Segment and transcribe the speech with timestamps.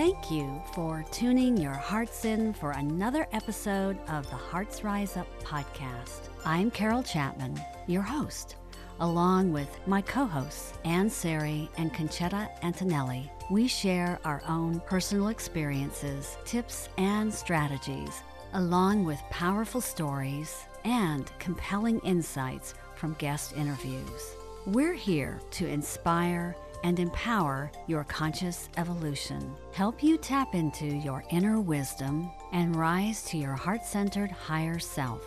[0.00, 5.26] Thank you for tuning your hearts in for another episode of the Hearts Rise Up
[5.44, 6.30] podcast.
[6.42, 8.56] I'm Carol Chapman, your host,
[9.00, 13.30] along with my co hosts, Ann Sari and Concetta Antonelli.
[13.50, 18.22] We share our own personal experiences, tips, and strategies,
[18.54, 24.34] along with powerful stories and compelling insights from guest interviews.
[24.64, 31.60] We're here to inspire and empower your conscious evolution, help you tap into your inner
[31.60, 35.22] wisdom, and rise to your heart centered higher self.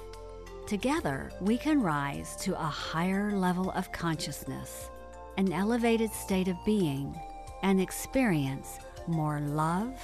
[0.68, 4.90] Together, we can rise to a higher level of consciousness,
[5.38, 7.20] an elevated state of being,
[7.64, 10.00] and experience more love,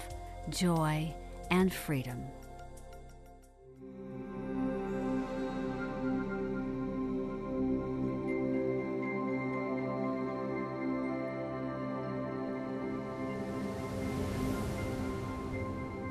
[0.50, 1.14] joy,
[1.52, 2.26] and freedom.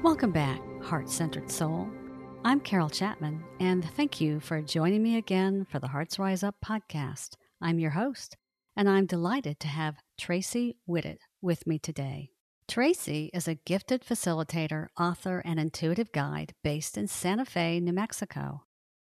[0.08, 1.86] Welcome back, Heart Centered Soul.
[2.42, 6.54] I'm Carol Chapman, and thank you for joining me again for the Hearts Rise Up
[6.64, 7.34] podcast.
[7.60, 8.38] I'm your host,
[8.74, 12.30] and I'm delighted to have Tracy Whitted with me today.
[12.66, 18.62] Tracy is a gifted facilitator, author, and intuitive guide based in Santa Fe, New Mexico.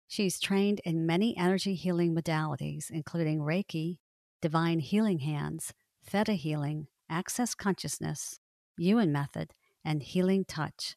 [0.09, 3.99] She's trained in many energy healing modalities, including Reiki,
[4.43, 5.73] Divine Healing Hands,
[6.05, 8.41] Theta Healing, Access Consciousness,
[8.77, 9.53] Yuen Method,
[9.85, 10.97] and Healing Touch.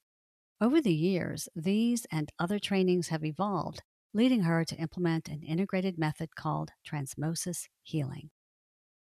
[0.61, 3.81] Over the years, these and other trainings have evolved,
[4.13, 8.29] leading her to implement an integrated method called Transmosis Healing.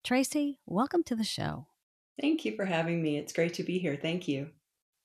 [0.05, 1.67] Tracy, welcome to the show.
[2.21, 3.17] Thank you for having me.
[3.19, 3.97] It's great to be here.
[3.97, 4.51] Thank you.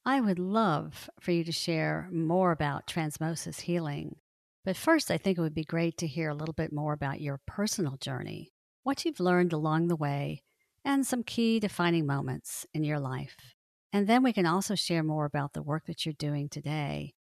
[0.06, 4.16] I would love for you to share more about Transmosis Healing.
[4.64, 7.22] But first, I think it would be great to hear a little bit more about
[7.22, 8.52] your personal journey,
[8.84, 10.44] what you've learned along the way,
[10.84, 13.36] and some key defining moments in your life.
[13.94, 17.14] And then we can also share more about the work that you're doing today.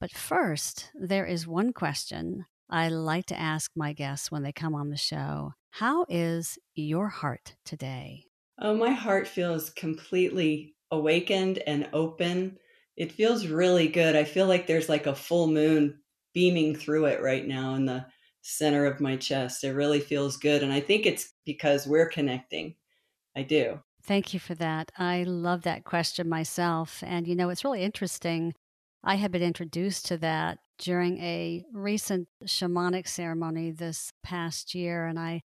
[0.00, 4.74] But first, there is one question I like to ask my guests when they come
[4.74, 8.26] on the show How is your heart today?
[8.58, 12.58] Oh, my heart feels completely awakened and open.
[12.96, 14.14] It feels really good.
[14.16, 16.00] I feel like there's like a full moon
[16.32, 18.06] beaming through it right now in the
[18.42, 19.64] center of my chest.
[19.64, 20.62] It really feels good.
[20.62, 22.76] And I think it's because we're connecting.
[23.36, 23.82] I do.
[24.06, 24.92] Thank you for that.
[24.98, 27.02] I love that question myself.
[27.06, 28.52] And, you know, it's really interesting.
[29.02, 35.06] I had been introduced to that during a recent shamanic ceremony this past year.
[35.06, 35.40] And I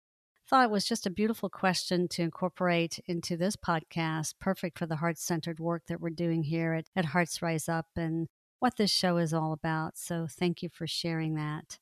[0.48, 4.96] thought it was just a beautiful question to incorporate into this podcast, perfect for the
[4.96, 8.26] heart centered work that we're doing here at, at Hearts Rise Up and
[8.58, 9.98] what this show is all about.
[9.98, 11.78] So thank you for sharing that.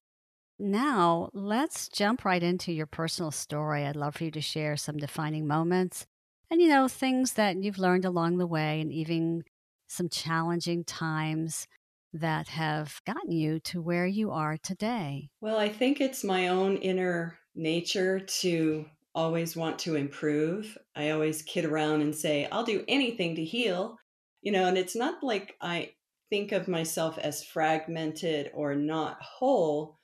[0.59, 3.85] Now, let's jump right into your personal story.
[3.85, 6.07] I'd love for you to share some defining moments
[6.55, 9.43] and you know things that you've learned along the way and even
[9.89, 11.67] some challenging times
[12.13, 15.31] that have gotten you to where you are today.
[15.41, 20.79] Well i think it's my own inner nature to always want to improve.
[20.95, 23.99] I always kid around and say i'll do anything to heal
[24.41, 25.91] you know and it's not like i
[26.31, 29.99] think of myself as fragmented or not whole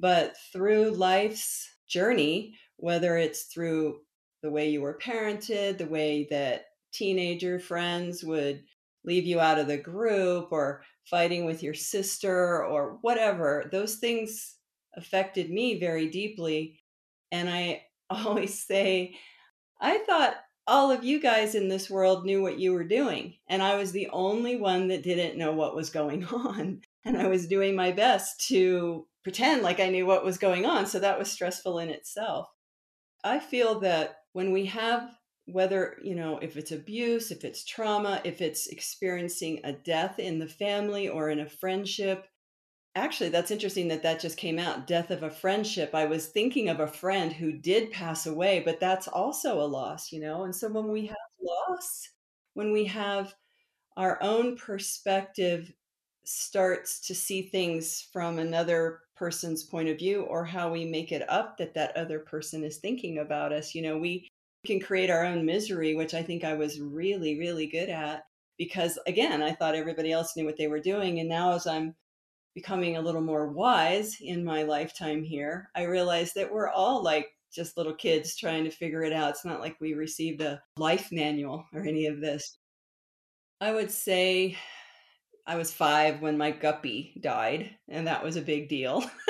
[0.00, 4.00] but through life's journey whether it's through
[4.42, 8.62] the way you were parented, the way that teenager friends would
[9.04, 13.68] leave you out of the group or fighting with your sister or whatever.
[13.72, 14.56] Those things
[14.96, 16.80] affected me very deeply.
[17.30, 19.16] And I always say,
[19.80, 20.36] I thought
[20.66, 23.34] all of you guys in this world knew what you were doing.
[23.48, 26.82] And I was the only one that didn't know what was going on.
[27.04, 30.86] And I was doing my best to pretend like I knew what was going on.
[30.86, 32.48] So that was stressful in itself.
[33.24, 35.16] I feel that when we have
[35.46, 40.38] whether you know if it's abuse if it's trauma if it's experiencing a death in
[40.38, 42.28] the family or in a friendship
[42.94, 45.94] actually that's interesting that that just came out death of a friendship.
[45.94, 50.12] I was thinking of a friend who did pass away but that's also a loss
[50.12, 52.08] you know and so when we have loss
[52.54, 53.34] when we have
[53.96, 55.72] our own perspective
[56.24, 61.28] starts to see things from another person's point of view or how we make it
[61.30, 64.28] up that that other person is thinking about us you know we
[64.66, 68.24] can create our own misery, which I think I was really, really good at
[68.58, 71.20] because, again, I thought everybody else knew what they were doing.
[71.20, 71.94] And now, as I'm
[72.54, 77.28] becoming a little more wise in my lifetime here, I realize that we're all like
[77.52, 79.30] just little kids trying to figure it out.
[79.30, 82.56] It's not like we received a life manual or any of this.
[83.60, 84.56] I would say
[85.46, 89.04] I was five when my guppy died, and that was a big deal.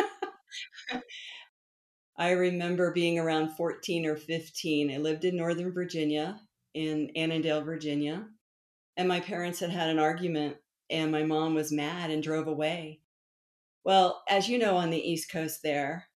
[2.16, 4.92] I remember being around 14 or 15.
[4.92, 6.40] I lived in Northern Virginia,
[6.74, 8.28] in Annandale, Virginia.
[8.96, 10.56] and my parents had had an argument,
[10.90, 13.00] and my mom was mad and drove away.
[13.84, 16.08] Well, as you know, on the East Coast there,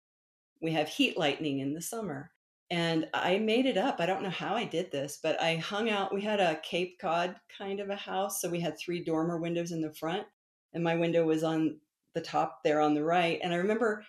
[0.62, 2.32] we have heat lightning in the summer.
[2.72, 3.98] And I made it up.
[4.00, 6.14] I don't know how I did this, but I hung out.
[6.14, 8.42] We had a Cape Cod kind of a house.
[8.42, 10.26] So we had three dormer windows in the front,
[10.74, 11.78] and my window was on
[12.16, 13.40] the top there on the right.
[13.44, 14.04] And I remember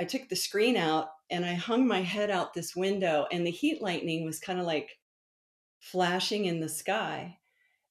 [0.00, 3.50] I took the screen out and I hung my head out this window, and the
[3.50, 4.98] heat lightning was kind of like
[5.80, 7.38] flashing in the sky.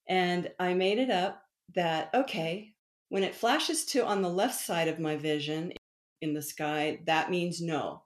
[0.07, 1.43] And I made it up
[1.75, 2.73] that, okay,
[3.09, 5.73] when it flashes to on the left side of my vision
[6.21, 8.03] in the sky, that means no.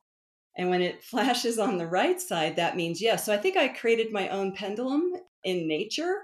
[0.58, 3.26] And when it flashes on the right side, that means yes.
[3.26, 5.14] So I think I created my own pendulum
[5.44, 6.22] in nature.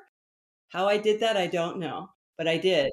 [0.70, 2.92] How I did that, I don't know, but I did.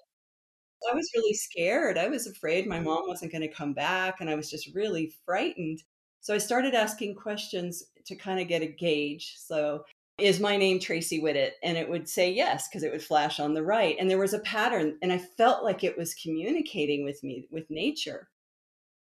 [0.91, 1.99] I was really scared.
[1.99, 2.87] I was afraid my mm-hmm.
[2.87, 5.83] mom wasn't going to come back, and I was just really frightened.
[6.21, 9.35] So I started asking questions to kind of get a gauge.
[9.39, 9.85] So,
[10.19, 11.53] is my name Tracy Whittet?
[11.63, 13.97] And it would say yes, because it would flash on the right.
[14.01, 17.71] And there was a pattern, and I felt like it was communicating with me, with
[17.71, 18.29] nature.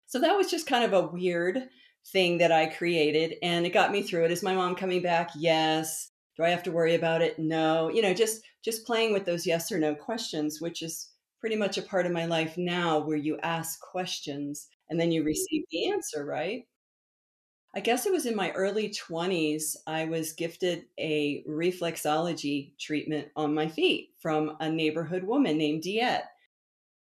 [0.08, 1.70] So that was just kind of a weird
[2.08, 4.32] thing that I created and it got me through it.
[4.32, 5.32] Is my mom coming back?
[5.36, 6.12] Yes.
[6.38, 7.40] Do I have to worry about it?
[7.40, 7.90] No.
[7.90, 11.10] You know, just just playing with those yes or no questions, which is
[11.40, 15.24] pretty much a part of my life now where you ask questions and then you
[15.24, 15.90] receive mm-hmm.
[15.90, 16.64] the answer, right?
[17.76, 23.54] I guess it was in my early 20s, I was gifted a reflexology treatment on
[23.54, 26.24] my feet from a neighborhood woman named Diet.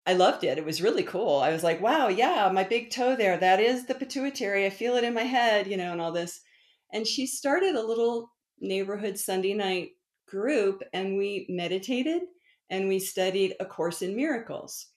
[0.10, 0.58] I loved it.
[0.58, 1.38] It was really cool.
[1.38, 4.66] I was like, wow, yeah, my big toe there, that is the pituitary.
[4.66, 6.42] I feel it in my head, you know, and all this.
[6.92, 9.90] And she started a little neighborhood Sunday night
[10.28, 12.24] group and we meditated
[12.72, 14.88] and we studied A Course in Miracles.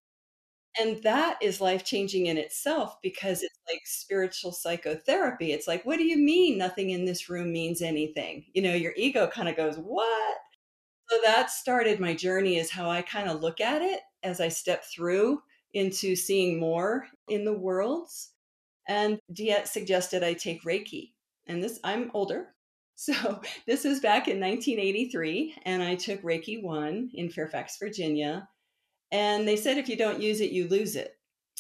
[0.81, 5.53] And that is life changing in itself because it's like spiritual psychotherapy.
[5.53, 8.47] It's like, what do you mean nothing in this room means anything?
[8.55, 10.39] You know, your ego kind of goes, what?
[11.11, 14.49] So that started my journey, is how I kind of look at it as I
[14.49, 15.41] step through
[15.75, 18.31] into seeing more in the worlds.
[18.89, 21.13] And Diet suggested I take Reiki.
[21.47, 22.49] And this, I'm older.
[22.95, 25.57] So this was back in 1983.
[25.65, 28.47] And I took Reiki 1 in Fairfax, Virginia.
[29.11, 31.17] And they said if you don't use it, you lose it.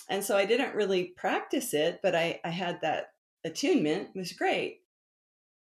[0.08, 3.06] And so I didn't really practice it, but I, I had that
[3.44, 4.10] attunement.
[4.14, 4.81] It was great.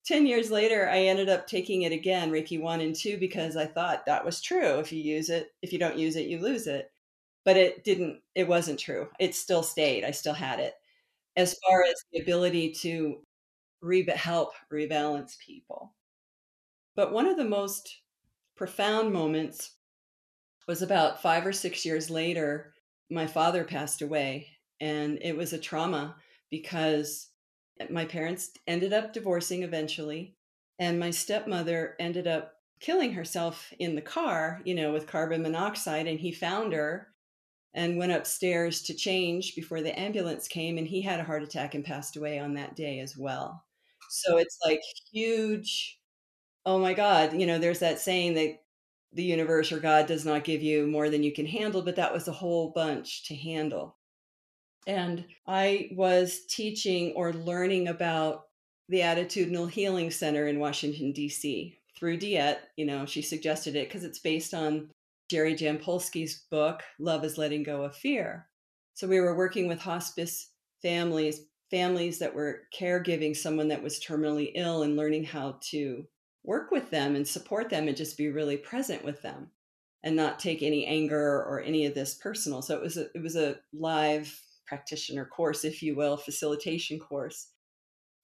[0.06, 3.66] 10 years later, I ended up taking it again, Reiki 1 and 2, because I
[3.66, 4.80] thought that was true.
[4.80, 6.92] If you use it, if you don't use it, you lose it.
[7.46, 9.10] But it didn't, it wasn't true.
[9.20, 10.04] It still stayed.
[10.06, 10.76] I still had it.
[11.38, 13.26] As far as the ability to
[13.82, 15.94] re- help rebalance people.
[16.96, 18.02] But one of the most
[18.56, 19.76] profound moments
[20.68, 22.74] was about five or six years later.
[23.10, 24.48] My father passed away,
[24.80, 26.16] and it was a trauma
[26.50, 27.30] because
[27.92, 30.36] my parents ended up divorcing eventually,
[30.80, 36.08] and my stepmother ended up killing herself in the car, you know, with carbon monoxide.
[36.08, 37.10] And he found her
[37.74, 40.78] and went upstairs to change before the ambulance came.
[40.78, 43.66] And he had a heart attack and passed away on that day as well.
[44.10, 44.82] So it's like
[45.12, 46.00] huge.
[46.66, 48.62] Oh my God, you know, there's that saying that
[49.14, 52.14] the universe or God does not give you more than you can handle, but that
[52.14, 53.98] was a whole bunch to handle.
[54.86, 58.46] And I was teaching or learning about
[58.90, 61.78] the Attitudinal Healing Center in Washington, D.C.
[61.98, 62.60] through Diet.
[62.76, 64.90] You know, she suggested it because it's based on
[65.30, 68.48] Jerry Jampolsky's book, Love is Letting Go of Fear.
[68.94, 74.52] So we were working with hospice families, families that were caregiving someone that was terminally
[74.56, 76.06] ill and learning how to
[76.44, 79.50] work with them and support them and just be really present with them
[80.04, 82.62] and not take any anger or any of this personal.
[82.62, 87.50] So it was a, it was a live practitioner course, if you will, facilitation course.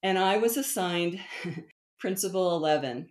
[0.02, 1.20] And I was assigned
[1.98, 3.08] Principle 11,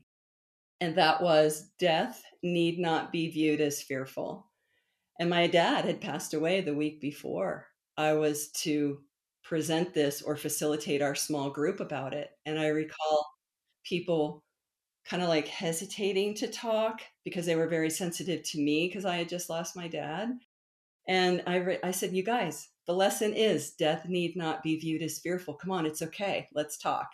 [0.82, 4.50] and that was death need not be viewed as fearful.
[5.20, 7.68] And my dad had passed away the week before.
[7.98, 9.02] I was to
[9.44, 12.30] present this or facilitate our small group about it.
[12.46, 13.28] And I recall
[13.84, 14.44] people
[15.06, 19.18] kind of like hesitating to talk because they were very sensitive to me because I
[19.18, 20.30] had just lost my dad.
[21.08, 25.04] And I, re- I said, You guys, the lesson is death need not be viewed
[25.04, 25.54] as fearful.
[25.54, 26.48] Come on, it's okay.
[26.56, 27.12] Let's talk.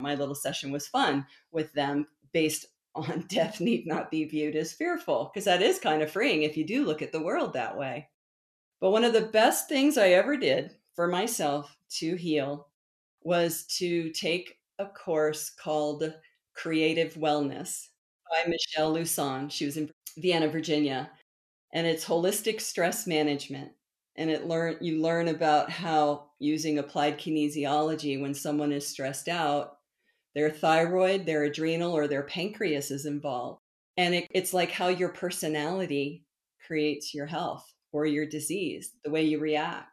[0.00, 2.66] My little session was fun with them based
[2.96, 6.56] on death need not be viewed as fearful, because that is kind of freeing if
[6.56, 8.08] you do look at the world that way.
[8.80, 12.66] But one of the best things I ever did for myself to heal
[13.22, 16.12] was to take a course called
[16.56, 17.86] Creative Wellness
[18.32, 19.48] by Michelle Lusson.
[19.48, 21.08] She was in Vienna, Virginia,
[21.72, 23.70] and it's holistic stress management
[24.16, 29.78] and it learn you learn about how using applied kinesiology when someone is stressed out
[30.34, 33.60] their thyroid their adrenal or their pancreas is involved
[33.96, 36.24] And it, it's like how your personality
[36.66, 39.88] creates your health or your disease, the way you react.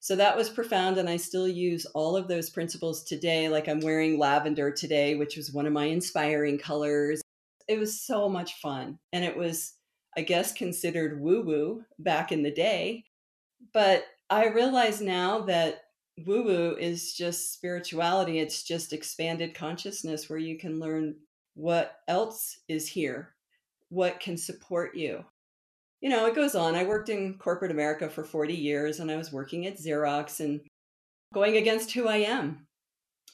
[0.00, 0.98] So that was profound.
[0.98, 3.48] And I still use all of those principles today.
[3.48, 7.20] Like I'm wearing lavender today, which was one of my inspiring colors.
[7.68, 8.98] It was so much fun.
[9.12, 9.74] And it was,
[10.16, 13.04] I guess, considered woo woo back in the day.
[13.72, 15.82] But I realize now that
[16.26, 21.16] woo woo is just spirituality, it's just expanded consciousness where you can learn
[21.54, 23.34] what else is here,
[23.88, 25.24] what can support you
[26.00, 26.74] you know, it goes on.
[26.74, 30.60] I worked in corporate America for 40 years and I was working at Xerox and
[31.32, 32.66] going against who I am.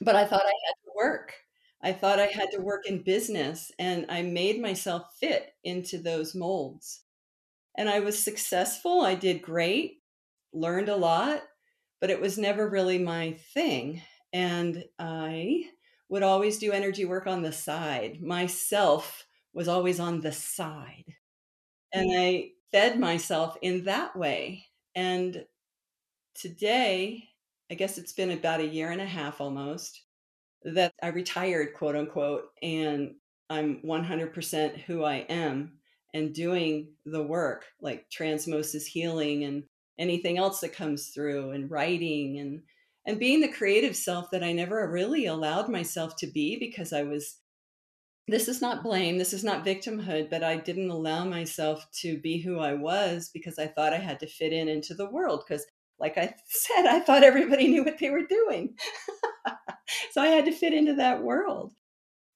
[0.00, 1.34] But I thought I had to work.
[1.82, 6.34] I thought I had to work in business and I made myself fit into those
[6.34, 7.00] molds.
[7.76, 9.00] And I was successful.
[9.00, 10.01] I did great,
[10.52, 11.42] learned a lot,
[12.00, 14.02] but it was never really my thing.
[14.32, 15.64] And I
[16.08, 18.20] would always do energy work on the side.
[18.22, 21.04] Myself was always on the side.
[21.92, 24.66] And I fed myself in that way.
[24.94, 25.44] And
[26.34, 27.28] today,
[27.70, 30.02] I guess it's been about a year and a half almost
[30.64, 33.14] that I retired, quote unquote, and
[33.50, 35.78] I'm 100% who I am
[36.14, 39.64] and doing the work like transmosis healing and
[39.98, 42.62] anything else that comes through and writing and
[43.04, 47.02] and being the creative self that I never really allowed myself to be because I
[47.02, 47.38] was
[48.28, 52.38] this is not blame, this is not victimhood, but I didn't allow myself to be
[52.38, 55.42] who I was because I thought I had to fit in into the world.
[55.46, 55.66] Because,
[55.98, 58.74] like I said, I thought everybody knew what they were doing.
[60.12, 61.72] so I had to fit into that world.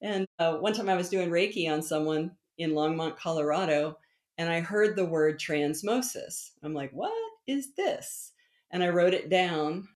[0.03, 3.97] And uh, one time I was doing Reiki on someone in Longmont, Colorado,
[4.39, 6.51] and I heard the word transmosis.
[6.63, 7.13] I'm like, what
[7.47, 8.33] is this?
[8.71, 9.89] And I wrote it down.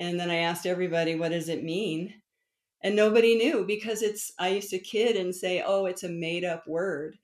[0.00, 2.14] And then I asked everybody, what does it mean?
[2.84, 6.44] and nobody knew because it's i used to kid and say oh it's a made
[6.44, 7.18] up word.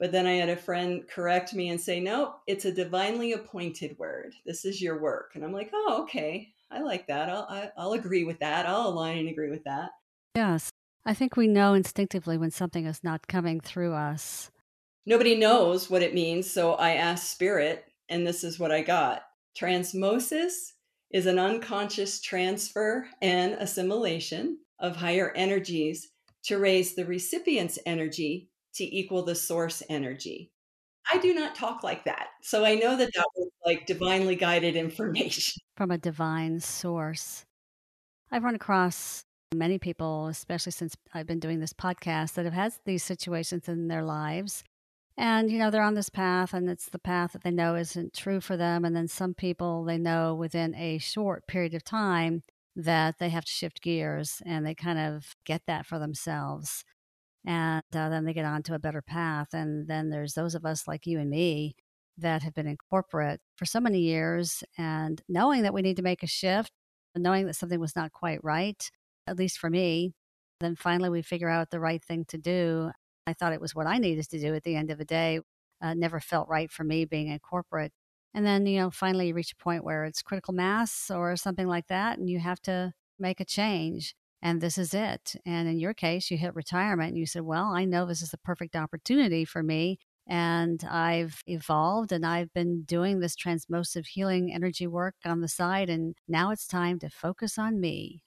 [0.00, 3.96] But then i had a friend correct me and say no, it's a divinely appointed
[3.98, 4.34] word.
[4.44, 5.32] This is your work.
[5.34, 6.48] And i'm like oh okay.
[6.70, 7.28] I like that.
[7.28, 8.66] I'll I, will i will agree with that.
[8.66, 9.90] I'll align and agree with that.
[10.34, 10.70] Yes.
[11.04, 14.50] I think we know instinctively when something is not coming through us.
[15.04, 19.22] Nobody knows what it means so i asked spirit and this is what i got
[19.58, 20.72] transmosis
[21.12, 26.08] is an unconscious transfer and assimilation of higher energies
[26.44, 30.50] to raise the recipient's energy to equal the source energy.
[31.12, 32.28] I do not talk like that.
[32.42, 37.44] So I know that that was like divinely guided information from a divine source.
[38.30, 42.72] I've run across many people, especially since I've been doing this podcast, that have had
[42.86, 44.64] these situations in their lives.
[45.16, 48.14] And, you know, they're on this path and it's the path that they know isn't
[48.14, 48.84] true for them.
[48.84, 52.42] And then some people they know within a short period of time
[52.76, 56.84] that they have to shift gears and they kind of get that for themselves.
[57.44, 59.48] And uh, then they get on to a better path.
[59.52, 61.74] And then there's those of us like you and me
[62.18, 66.02] that have been in corporate for so many years and knowing that we need to
[66.02, 66.70] make a shift,
[67.16, 68.90] knowing that something was not quite right,
[69.26, 70.12] at least for me.
[70.60, 72.92] Then finally we figure out the right thing to do.
[73.26, 75.40] I thought it was what I needed to do at the end of the day.
[75.80, 77.92] Uh, never felt right for me being in corporate.
[78.34, 81.66] And then, you know, finally you reach a point where it's critical mass or something
[81.66, 84.14] like that, and you have to make a change.
[84.40, 85.36] And this is it.
[85.46, 88.30] And in your case, you hit retirement and you said, Well, I know this is
[88.30, 89.98] the perfect opportunity for me.
[90.26, 95.88] And I've evolved and I've been doing this transmotive healing energy work on the side.
[95.88, 98.22] And now it's time to focus on me.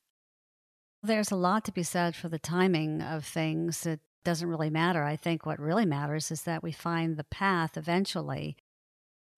[1.04, 3.86] There's a lot to be said for the timing of things.
[3.86, 5.04] It doesn't really matter.
[5.04, 8.58] I think what really matters is that we find the path eventually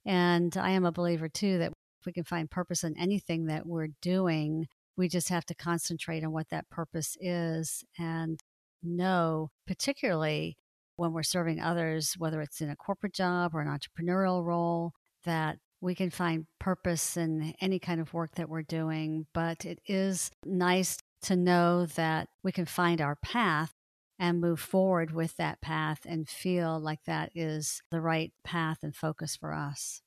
[0.08, 3.68] and I am a believer too that if we can find purpose in anything that
[3.68, 8.40] we're doing, we just have to concentrate on what that purpose is and
[8.82, 10.58] know, particularly
[10.96, 14.94] when we're serving others, whether it's in a corporate job or an entrepreneurial role,
[15.26, 19.26] that we can find purpose in any kind of work that we're doing.
[19.34, 23.74] But it is nice to know that we can find our path
[24.20, 28.96] and move forward with that path and feel like that is the right path and
[28.96, 30.02] focus for us.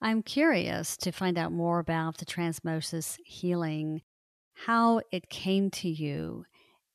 [0.00, 4.02] I'm curious to find out more about the transmosis healing,
[4.54, 6.44] how it came to you,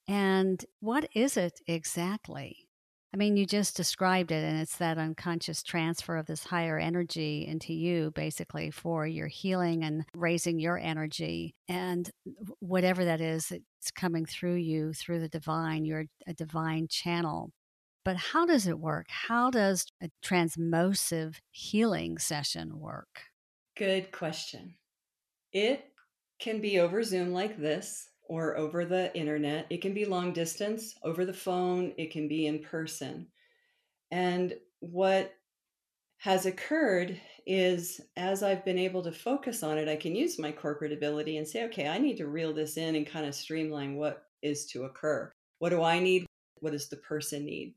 [0.07, 2.66] and what is it exactly?
[3.13, 7.45] I mean, you just described it, and it's that unconscious transfer of this higher energy
[7.47, 11.55] into you, basically, for your healing and raising your energy.
[11.69, 12.09] And
[12.59, 15.85] whatever that is, it's coming through you through the divine.
[15.85, 17.51] You're a divine channel.
[18.03, 19.07] But how does it work?
[19.09, 23.21] How does a transmosive healing session work?
[23.77, 24.75] Good question.
[25.53, 25.85] It
[26.39, 29.65] can be over Zoom like this or over the internet.
[29.69, 33.27] It can be long distance, over the phone, it can be in person.
[34.11, 35.33] And what
[36.19, 40.51] has occurred is as I've been able to focus on it, I can use my
[40.51, 43.95] corporate ability and say, okay, I need to reel this in and kind of streamline
[43.95, 45.31] what is to occur.
[45.59, 46.25] What do I need?
[46.59, 47.75] What does the person need?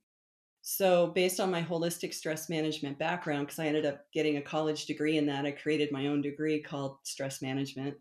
[0.63, 4.85] So, based on my holistic stress management background, because I ended up getting a college
[4.85, 7.97] degree in that, I created my own degree called stress management.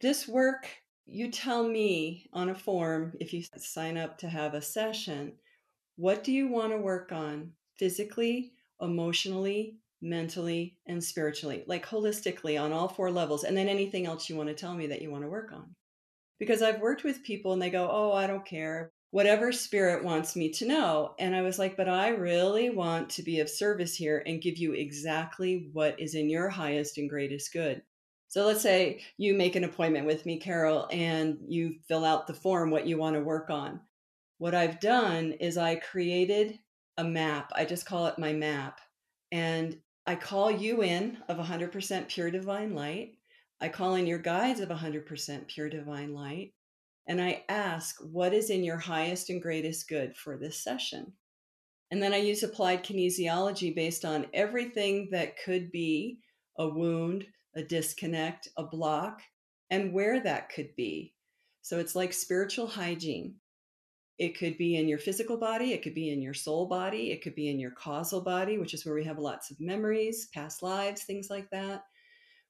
[0.00, 0.68] This work,
[1.10, 5.32] you tell me on a form if you sign up to have a session,
[5.96, 12.72] what do you want to work on physically, emotionally, mentally, and spiritually, like holistically on
[12.72, 15.24] all four levels, and then anything else you want to tell me that you want
[15.24, 15.74] to work on.
[16.38, 18.92] Because I've worked with people and they go, Oh, I don't care.
[19.10, 21.14] Whatever spirit wants me to know.
[21.18, 24.56] And I was like, But I really want to be of service here and give
[24.56, 27.82] you exactly what is in your highest and greatest good.
[28.30, 32.32] So let's say you make an appointment with me, Carol, and you fill out the
[32.32, 33.80] form what you want to work on.
[34.38, 36.56] What I've done is I created
[36.96, 37.50] a map.
[37.56, 38.80] I just call it my map.
[39.32, 43.14] And I call you in of 100% pure divine light.
[43.60, 46.52] I call in your guides of 100% pure divine light.
[47.08, 51.14] And I ask, what is in your highest and greatest good for this session?
[51.90, 56.20] And then I use applied kinesiology based on everything that could be
[56.56, 59.22] a wound, a disconnect, a block,
[59.70, 61.14] and where that could be.
[61.62, 63.36] So it's like spiritual hygiene.
[64.18, 67.22] It could be in your physical body, it could be in your soul body, it
[67.22, 70.62] could be in your causal body, which is where we have lots of memories, past
[70.62, 71.84] lives, things like that.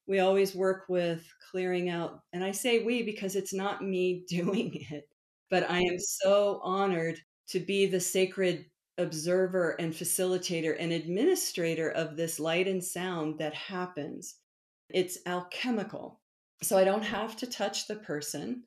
[0.07, 4.85] We always work with clearing out, and I say we because it's not me doing
[4.89, 5.07] it,
[5.49, 8.65] but I am so honored to be the sacred
[8.97, 14.35] observer and facilitator and administrator of this light and sound that happens.
[14.93, 16.19] It's alchemical.
[16.63, 18.63] So I don't have to touch the person.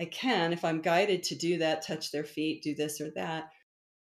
[0.00, 3.50] I can, if I'm guided to do that, touch their feet, do this or that.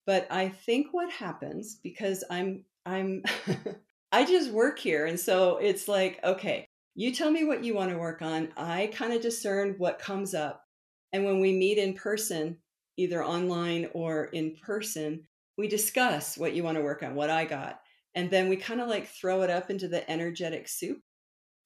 [0.06, 3.22] But I think what happens because I'm, I'm,
[4.12, 5.06] I just work here.
[5.06, 8.48] And so it's like, okay, you tell me what you want to work on.
[8.56, 10.64] I kind of discern what comes up.
[11.12, 12.58] And when we meet in person,
[12.96, 15.26] either online or in person,
[15.58, 17.80] we discuss what you want to work on, what I got.
[18.14, 20.98] And then we kind of like throw it up into the energetic soup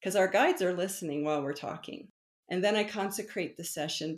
[0.06, 2.06] because our guides are listening while we're talking.
[2.48, 4.16] And then I consecrate the session.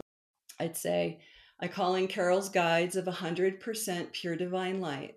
[0.60, 1.20] I'd say,
[1.60, 5.14] I call in Carol's guides of 100% pure divine light.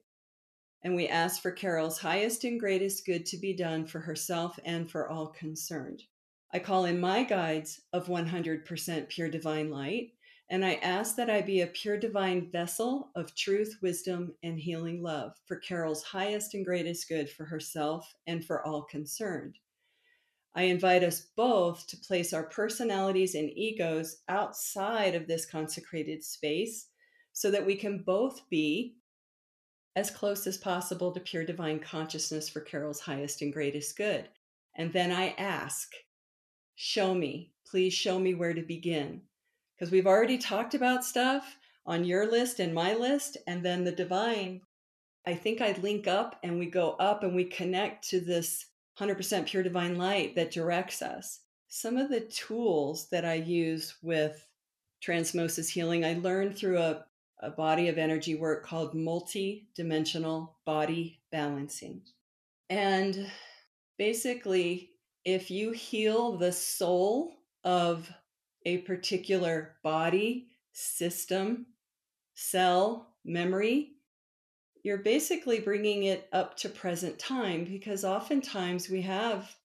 [0.81, 4.89] And we ask for Carol's highest and greatest good to be done for herself and
[4.89, 6.03] for all concerned.
[6.53, 10.12] I call in my guides of 100% pure divine light.
[10.49, 15.03] And I ask that I be a pure divine vessel of truth, wisdom, and healing
[15.03, 19.57] love for Carol's highest and greatest good for herself and for all concerned.
[20.53, 26.87] I invite us both to place our personalities and egos outside of this consecrated space
[27.31, 28.97] so that we can both be
[29.95, 34.27] as close as possible to pure divine consciousness for Carol's highest and greatest good.
[34.75, 35.91] And then I ask,
[36.75, 39.21] show me, please show me where to begin.
[39.77, 43.91] Because we've already talked about stuff on your list and my list, and then the
[43.91, 44.61] divine.
[45.25, 48.65] I think I link up and we go up and we connect to this
[49.01, 51.39] 100% pure divine light that directs us.
[51.67, 54.45] Some of the tools that I use with
[55.03, 57.05] transmosis healing, I learned through a,
[57.39, 62.01] a body of energy work called multi dimensional body balancing.
[62.69, 63.29] And
[63.97, 64.91] basically,
[65.25, 67.33] if you heal the soul
[67.63, 68.11] of
[68.65, 71.65] a particular body, system,
[72.35, 73.93] cell, memory,
[74.84, 79.56] you're basically bringing it up to present time because oftentimes we have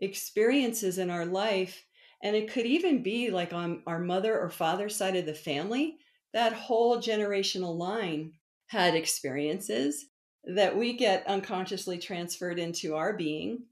[0.00, 1.84] experiences in our life
[2.22, 5.98] and it could even be like on our mother or father side of the family
[6.32, 8.32] that whole generational line
[8.66, 10.06] had experiences
[10.44, 13.62] that we get unconsciously transferred into our being.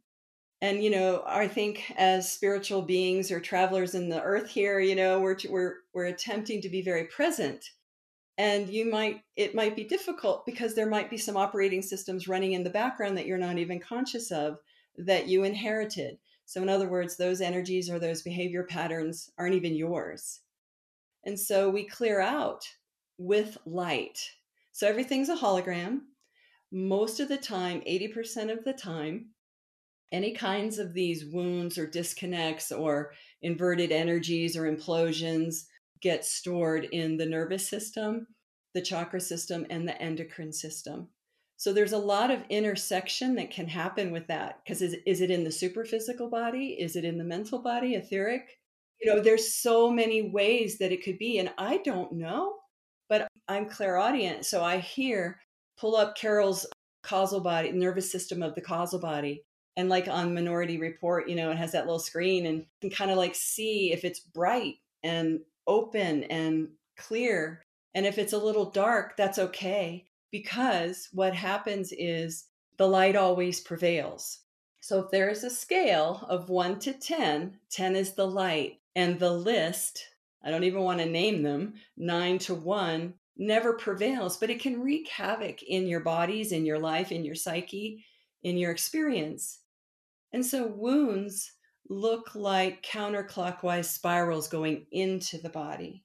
[0.60, 4.94] And you know i think as spiritual beings or travelers in the earth here you
[4.94, 7.64] know we're we're we're attempting to be very present
[8.38, 12.52] and you might it might be difficult because there might be some operating systems running
[12.52, 14.58] in the background that you're not even conscious of
[14.96, 16.18] that you inherited.
[16.46, 20.40] So in other words those energies or those behavior patterns aren't even yours.
[21.24, 22.66] And so we clear out
[23.18, 24.18] with light.
[24.72, 26.00] So everything's a hologram.
[26.72, 29.26] Most of the time 80% of the time
[30.10, 35.64] any kinds of these wounds or disconnects or inverted energies or implosions
[36.02, 38.26] get stored in the nervous system,
[38.74, 41.08] the chakra system, and the endocrine system.
[41.56, 45.30] So there's a lot of intersection that can happen with that because is, is it
[45.30, 46.76] in the superphysical body?
[46.80, 48.58] Is it in the mental body, etheric?
[49.00, 51.38] You know, there's so many ways that it could be.
[51.38, 52.56] And I don't know,
[53.08, 54.44] but I'm clairaudient.
[54.44, 55.38] So I hear,
[55.78, 56.66] pull up Carol's
[57.04, 59.44] causal body, nervous system of the causal body.
[59.76, 63.10] And like on Minority Report, you know, it has that little screen and can kind
[63.10, 67.64] of like see if it's bright and open and clear.
[67.94, 72.46] And if it's a little dark, that's okay because what happens is
[72.78, 74.40] the light always prevails.
[74.80, 79.18] So if there is a scale of 1 to 10, 10 is the light, and
[79.18, 80.04] the list,
[80.44, 84.82] I don't even want to name them, 9 to 1 never prevails, but it can
[84.82, 88.04] wreak havoc in your bodies, in your life, in your psyche,
[88.42, 89.60] in your experience.
[90.32, 91.52] And so wounds
[91.92, 96.02] look like counterclockwise spirals going into the body.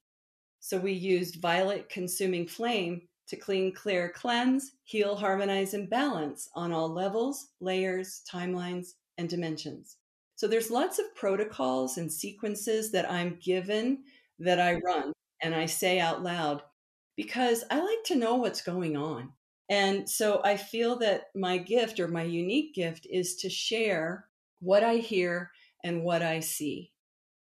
[0.60, 6.72] So we used violet consuming flame to clean, clear, cleanse, heal, harmonize, and balance on
[6.72, 9.98] all levels, layers, timelines, and dimensions.
[10.36, 14.04] So there's lots of protocols and sequences that I'm given
[14.40, 16.62] that I run and I say out loud
[17.16, 19.32] because I like to know what's going on.
[19.70, 24.28] And so I feel that my gift or my unique gift is to share
[24.60, 25.52] what I hear
[25.84, 26.92] and what I see.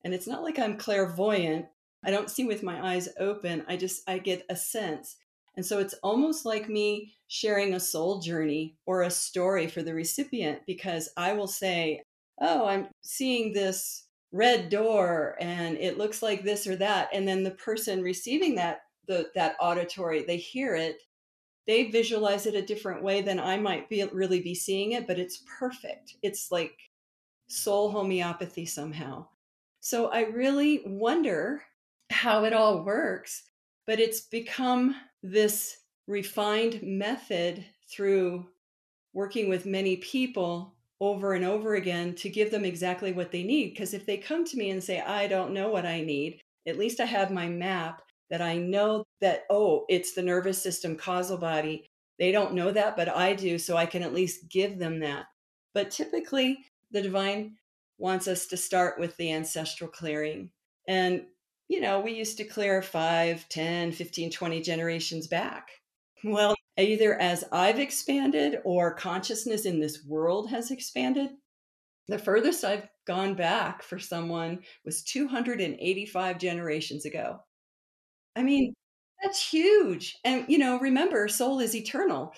[0.05, 1.67] And it's not like I'm clairvoyant.
[2.05, 3.65] I don't see with my eyes open.
[3.69, 5.17] I just I get a sense
[5.57, 9.95] and so it's almost like me sharing a soul journey or a story for the
[9.95, 12.03] recipient because I will say,
[12.41, 17.11] Oh, I'm seeing this red door and it looks like this or that.
[17.13, 20.97] And then the person receiving that, the, that auditory, they hear it,
[21.67, 25.19] they visualize it a different way than I might be really be seeing it, but
[25.19, 26.15] it's perfect.
[26.23, 26.75] It's like
[27.53, 29.27] soul homeopathy somehow.
[29.81, 31.63] So I really wonder
[32.11, 33.43] how it all works,
[33.87, 38.47] but it's become this refined method through
[39.13, 43.71] working with many people over and over again to give them exactly what they need.
[43.71, 46.79] Because if they come to me and say, I don't know what I need, at
[46.79, 51.37] least I have my map that I know that, oh, it's the nervous system, causal
[51.37, 51.85] body.
[52.19, 53.59] They don't know that, but I do.
[53.59, 55.27] So I can at least give them that.
[55.75, 57.57] But typically, the divine
[57.99, 60.51] wants us to start with the ancestral clearing.
[60.89, 61.27] And
[61.69, 65.71] you know, we used to clear 5, 10, 15, 20 generations back.
[66.23, 71.31] Well, either as I've expanded or consciousness in this world has expanded,
[72.09, 77.41] the furthest I've gone back for someone was 285 generations ago.
[78.37, 78.75] I mean,
[79.23, 80.17] that's huge.
[80.25, 82.35] And, you know, remember, soul is eternal.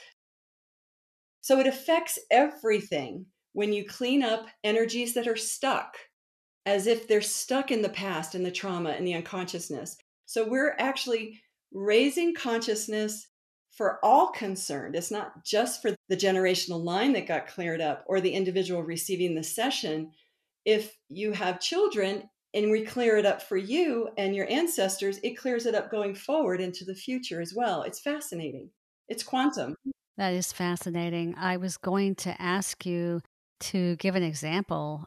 [1.40, 5.96] So it affects everything when you clean up energies that are stuck
[6.66, 9.96] as if they're stuck in the past and the trauma and the unconsciousness.
[10.26, 11.40] So we're actually
[11.72, 13.28] raising consciousness
[13.70, 14.96] for all concerned.
[14.96, 19.34] It's not just for the generational line that got cleared up or the individual receiving
[19.34, 20.10] the session.
[20.64, 25.36] If you have children and we clear it up for you and your ancestors, it
[25.36, 27.82] clears it up going forward into the future as well.
[27.82, 28.70] It's fascinating.
[29.08, 29.74] It's quantum.
[30.16, 31.34] That is fascinating.
[31.36, 33.20] I was going to ask you
[33.60, 35.04] to give an example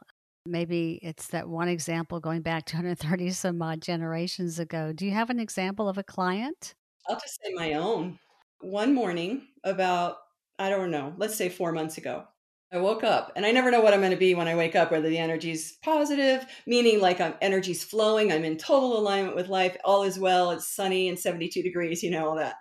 [0.48, 4.92] maybe it's that one example going back 230 some odd generations ago.
[4.92, 6.74] Do you have an example of a client?
[7.08, 8.18] I'll just say my own.
[8.60, 10.16] One morning, about,
[10.58, 12.24] I don't know, let's say four months ago,
[12.72, 14.74] I woke up and I never know what I'm going to be when I wake
[14.74, 19.48] up, whether the energy's positive, meaning like I'm energy's flowing, I'm in total alignment with
[19.48, 22.56] life, all is well, it's sunny and 72 degrees, you know, all that.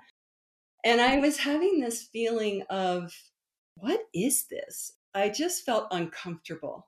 [0.85, 3.11] And I was having this feeling of,
[3.75, 4.93] what is this?
[5.17, 6.87] I just felt uncomfortable.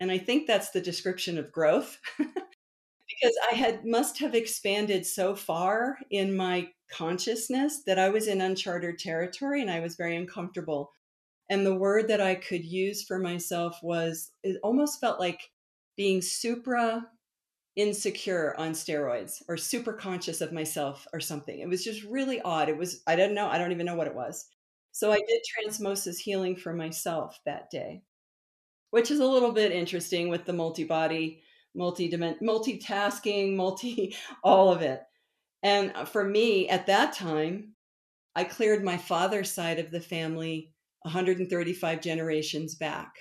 [0.00, 5.34] And I think that's the description of growth because I had must have expanded so
[5.34, 10.92] far in my consciousness that I was in uncharted territory and I was very uncomfortable.
[11.50, 15.50] And the word that I could use for myself was it almost felt like
[15.96, 17.06] being supra
[17.76, 21.60] insecure on steroids or super conscious of myself or something.
[21.60, 22.68] It was just really odd.
[22.68, 24.46] It was, I don't know, I don't even know what it was.
[24.98, 28.02] So I did transmosis healing for myself that day
[28.90, 31.42] which is a little bit interesting with the multi-body,
[31.74, 35.02] multi multitasking, multi all of it.
[35.62, 37.74] And uh, for me at that time,
[38.34, 43.12] I cleared my father's side of the family 135 generations back.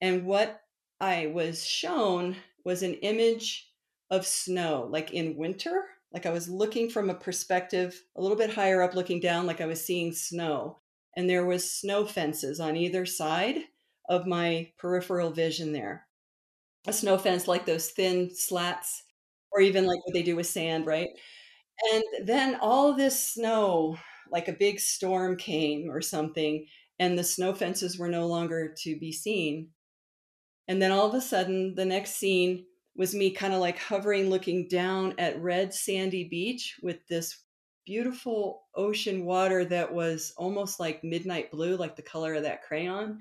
[0.00, 0.60] And what
[1.00, 3.68] I was shown was an image
[4.10, 5.84] of snow, like in winter.
[6.12, 9.60] Like I was looking from a perspective a little bit higher up, looking down, like
[9.60, 10.81] I was seeing snow.
[11.16, 13.58] And there was snow fences on either side
[14.08, 16.06] of my peripheral vision there.
[16.86, 19.04] A snow fence like those thin slats,
[19.52, 21.10] or even like what they do with sand, right?
[21.92, 23.98] And then all this snow,
[24.30, 26.66] like a big storm came or something,
[26.98, 29.70] and the snow fences were no longer to be seen.
[30.68, 34.28] And then all of a sudden, the next scene was me kind of like hovering,
[34.30, 37.42] looking down at red sandy beach with this
[37.84, 43.18] beautiful ocean water that was almost like midnight blue, like the color of that crayon.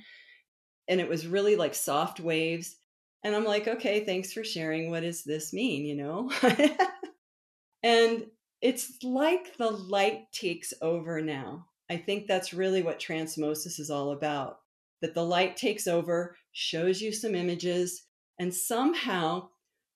[0.87, 2.75] And it was really like soft waves.
[3.23, 4.89] And I'm like, okay, thanks for sharing.
[4.89, 5.85] What does this mean?
[5.85, 6.31] You know?
[7.83, 8.25] and
[8.61, 11.67] it's like the light takes over now.
[11.89, 14.59] I think that's really what transmosis is all about.
[15.01, 18.03] That the light takes over, shows you some images,
[18.39, 19.49] and somehow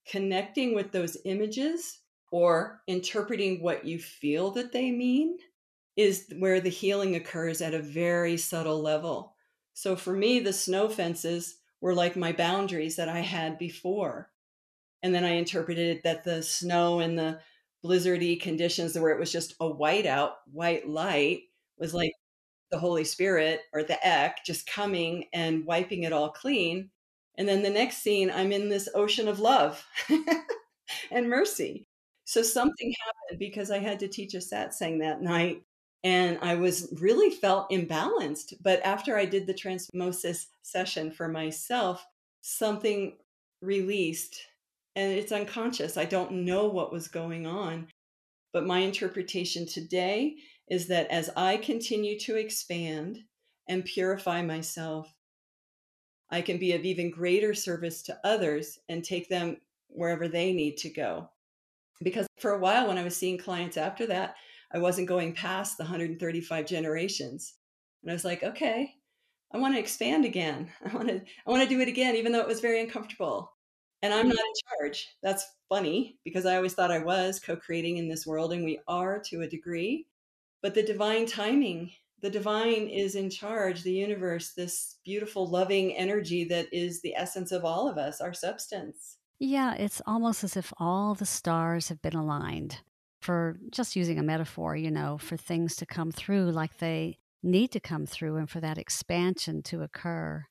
[0.08, 2.00] connecting with those images
[2.36, 5.38] or interpreting what you feel that they mean
[5.96, 9.34] is where the healing occurs at a very subtle level.
[9.74, 14.32] So for me, the snow fences were like my boundaries that I had before.
[15.02, 17.40] And then I interpreted that the snow and the
[17.86, 21.44] blizzardy conditions where it was just a whiteout, white light
[21.78, 22.12] was like
[22.70, 26.90] the Holy Spirit or the ECK just coming and wiping it all clean.
[27.38, 29.86] And then the next scene, I'm in this ocean of love
[31.12, 31.88] and mercy.
[32.26, 35.62] So something happened because I had to teach a satsang that night
[36.04, 38.56] and I was really felt imbalanced.
[38.62, 42.06] But after I did the transmosis session for myself,
[42.42, 43.18] something
[43.62, 44.42] released
[44.96, 45.98] and it's unconscious.
[45.98, 47.88] I don't know what was going on.
[48.54, 50.38] But my interpretation today
[50.70, 53.20] is that as I continue to expand
[53.68, 55.14] and purify myself,
[56.30, 59.58] I can be of even greater service to others and take them
[59.90, 61.30] wherever they need to go.
[62.04, 64.36] Because for a while, when I was seeing clients after that,
[64.72, 67.54] I wasn't going past the 135 generations.
[68.04, 68.94] And I was like, okay,
[69.54, 70.70] I want to expand again.
[70.86, 73.54] I want to I want to do it again even though it was very uncomfortable.
[74.02, 74.82] And I'm not mm-hmm.
[74.82, 75.08] in charge.
[75.24, 79.20] That's funny because I always thought I was co-creating in this world and we are
[79.28, 80.08] to a degree.
[80.62, 86.44] But the divine timing, the divine is in charge, the universe, this beautiful loving energy
[86.46, 89.18] that is the essence of all of us, our substance.
[89.40, 92.80] Yeah, it's almost as if all the stars have been aligned
[93.22, 97.72] for just using a metaphor, you know, for things to come through like they need
[97.72, 100.46] to come through and for that expansion to occur.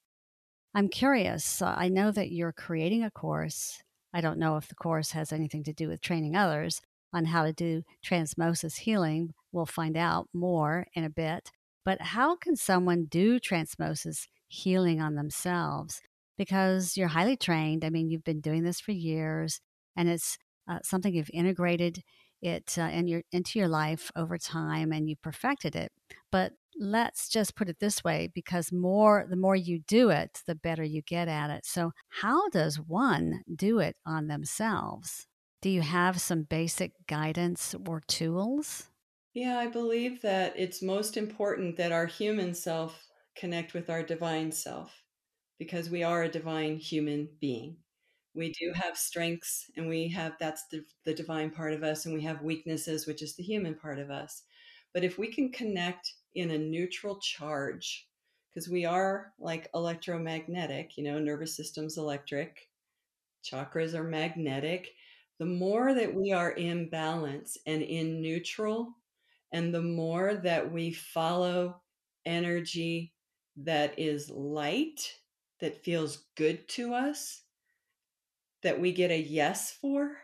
[0.74, 1.62] I'm curious.
[1.62, 3.82] Uh, I know that you're creating a course.
[4.12, 6.80] I don't know if the course has anything to do with training others
[7.12, 9.34] on how to do transmosis healing.
[9.52, 11.50] We'll find out more in a bit.
[11.84, 16.00] But how can someone do transmosis healing on themselves?
[16.36, 17.84] Because you're highly trained.
[17.84, 19.60] I mean, you've been doing this for years,
[19.96, 22.02] and it's uh, something you've integrated
[22.42, 25.92] it uh, in your into your life over time, and you perfected it.
[26.30, 30.54] But let's just put it this way because more the more you do it the
[30.54, 35.26] better you get at it so how does one do it on themselves
[35.62, 38.90] do you have some basic guidance or tools
[39.34, 44.50] yeah i believe that it's most important that our human self connect with our divine
[44.50, 45.03] self
[45.58, 47.76] because we are a divine human being.
[48.34, 52.14] We do have strengths and we have that's the, the divine part of us, and
[52.14, 54.42] we have weaknesses, which is the human part of us.
[54.92, 58.08] But if we can connect in a neutral charge,
[58.50, 62.68] because we are like electromagnetic, you know, nervous system's electric,
[63.44, 64.90] chakras are magnetic.
[65.38, 68.94] The more that we are in balance and in neutral,
[69.52, 71.80] and the more that we follow
[72.26, 73.12] energy
[73.56, 75.00] that is light
[75.60, 77.42] that feels good to us
[78.62, 80.16] that we get a yes for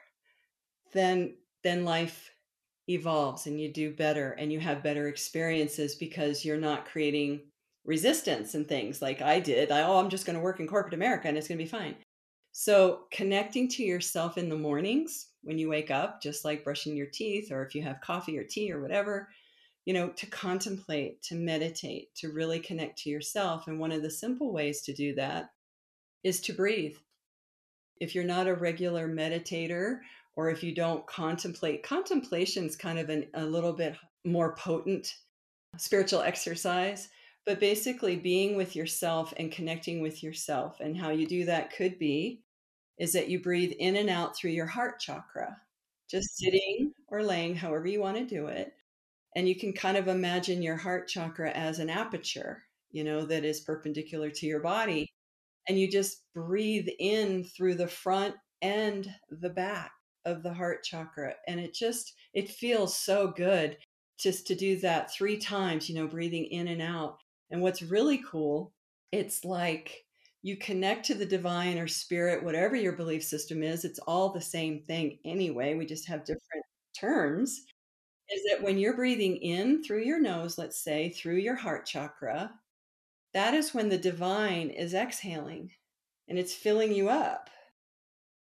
[0.93, 2.31] then then life
[2.89, 7.41] evolves and you do better and you have better experiences because you're not creating
[7.85, 9.71] resistance and things like I did.
[9.71, 11.71] I, oh, I'm just going to work in corporate America and it's going to be
[11.71, 11.97] fine.
[12.53, 17.07] So, connecting to yourself in the mornings when you wake up, just like brushing your
[17.07, 19.29] teeth, or if you have coffee or tea or whatever,
[19.91, 23.67] you know, to contemplate, to meditate, to really connect to yourself.
[23.67, 25.51] And one of the simple ways to do that
[26.23, 26.95] is to breathe.
[28.01, 29.99] If you're not a regular meditator,
[30.37, 35.17] or if you don't contemplate, contemplation is kind of an, a little bit more potent
[35.77, 37.09] spiritual exercise.
[37.45, 40.79] But basically, being with yourself and connecting with yourself.
[40.79, 42.45] And how you do that could be
[42.97, 45.57] is that you breathe in and out through your heart chakra,
[46.09, 48.73] just sitting or laying, however you want to do it
[49.37, 53.45] and you can kind of imagine your heart chakra as an aperture, you know, that
[53.45, 55.09] is perpendicular to your body.
[55.69, 59.93] And you just breathe in through the front and the back
[60.25, 61.35] of the heart chakra.
[61.47, 63.77] And it just, it feels so good
[64.19, 67.19] just to do that three times, you know, breathing in and out.
[67.51, 68.73] And what's really cool,
[69.13, 70.05] it's like
[70.43, 73.85] you connect to the divine or spirit, whatever your belief system is.
[73.85, 75.75] It's all the same thing anyway.
[75.75, 76.65] We just have different
[76.99, 77.63] terms
[78.31, 82.53] is that when you're breathing in through your nose, let's say through your heart chakra,
[83.35, 85.71] that is when the divine is exhaling
[86.29, 87.51] and it's filling you up.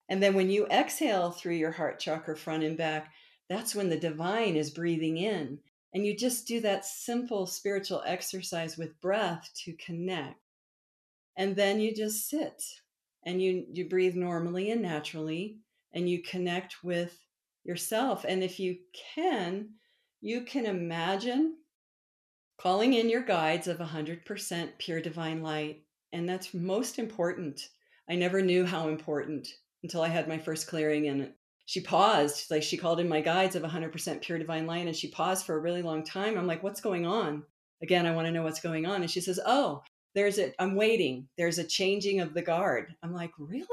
[0.08, 3.12] And then when you exhale through your heart chakra front and back,
[3.48, 5.58] that's when the divine is breathing in.
[5.94, 10.40] And you just do that simple spiritual exercise with breath to connect.
[11.36, 12.62] And then you just sit
[13.24, 15.58] and you, you breathe normally and naturally
[15.92, 17.18] and you connect with
[17.68, 18.24] yourself.
[18.26, 18.78] And if you
[19.14, 19.68] can,
[20.20, 21.54] you can imagine
[22.58, 25.84] calling in your guides of 100% pure divine light.
[26.12, 27.68] And that's most important.
[28.08, 29.46] I never knew how important
[29.82, 31.32] until I had my first clearing and
[31.66, 32.50] she paused.
[32.50, 35.56] Like she called in my guides of 100% pure divine light and she paused for
[35.56, 36.36] a really long time.
[36.36, 37.44] I'm like, what's going on?
[37.82, 39.02] Again, I want to know what's going on.
[39.02, 39.82] And she says, oh,
[40.14, 41.28] there's a, I'm waiting.
[41.36, 42.94] There's a changing of the guard.
[43.02, 43.66] I'm like, really?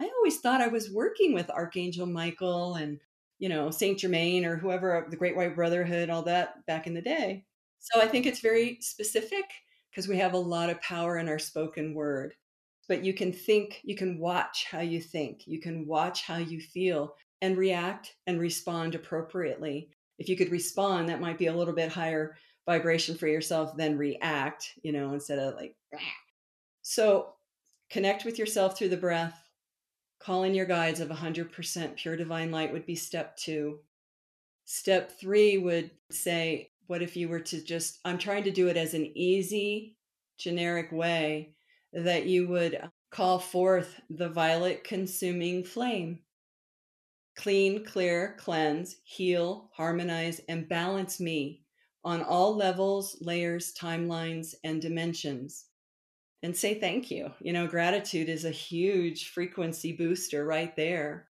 [0.00, 3.00] I always thought I was working with Archangel Michael and,
[3.38, 6.94] you know, Saint Germain or whoever, uh, the Great White Brotherhood, all that back in
[6.94, 7.44] the day.
[7.78, 9.44] So I think it's very specific
[9.90, 12.34] because we have a lot of power in our spoken word.
[12.88, 16.60] But you can think, you can watch how you think, you can watch how you
[16.60, 19.90] feel and react and respond appropriately.
[20.18, 23.98] If you could respond, that might be a little bit higher vibration for yourself than
[23.98, 25.76] react, you know, instead of like,
[26.82, 27.34] so
[27.90, 29.45] connect with yourself through the breath.
[30.18, 33.80] Call in your guides of 100% pure divine light would be step two.
[34.64, 38.76] Step three would say, what if you were to just, I'm trying to do it
[38.76, 39.96] as an easy,
[40.38, 41.54] generic way
[41.92, 46.20] that you would call forth the violet consuming flame.
[47.36, 51.62] Clean, clear, cleanse, heal, harmonize, and balance me
[52.04, 55.66] on all levels, layers, timelines, and dimensions.
[56.46, 57.32] And say thank you.
[57.40, 61.26] You know, gratitude is a huge frequency booster right there.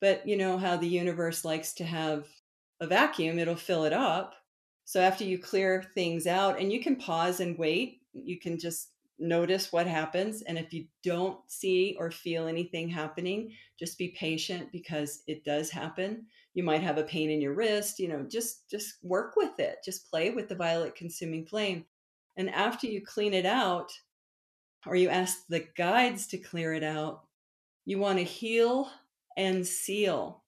[0.00, 2.26] But you know how the universe likes to have
[2.80, 4.34] a vacuum, it'll fill it up.
[4.84, 8.88] So after you clear things out, and you can pause and wait, you can just
[9.16, 10.42] notice what happens.
[10.42, 15.70] And if you don't see or feel anything happening, just be patient because it does
[15.70, 16.26] happen.
[16.54, 19.84] You might have a pain in your wrist, you know, just just work with it.
[19.84, 21.84] Just play with the violet consuming flame.
[22.36, 23.92] And after you clean it out,
[24.86, 27.22] or you ask the guides to clear it out,
[27.84, 28.90] you want to heal
[29.36, 30.42] and seal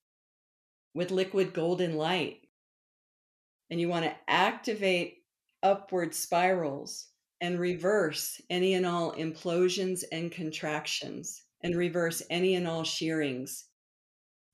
[0.93, 2.41] with liquid golden light.
[3.69, 5.23] And you want to activate
[5.63, 7.07] upward spirals
[7.41, 13.65] and reverse any and all implosions and contractions and reverse any and all shearings.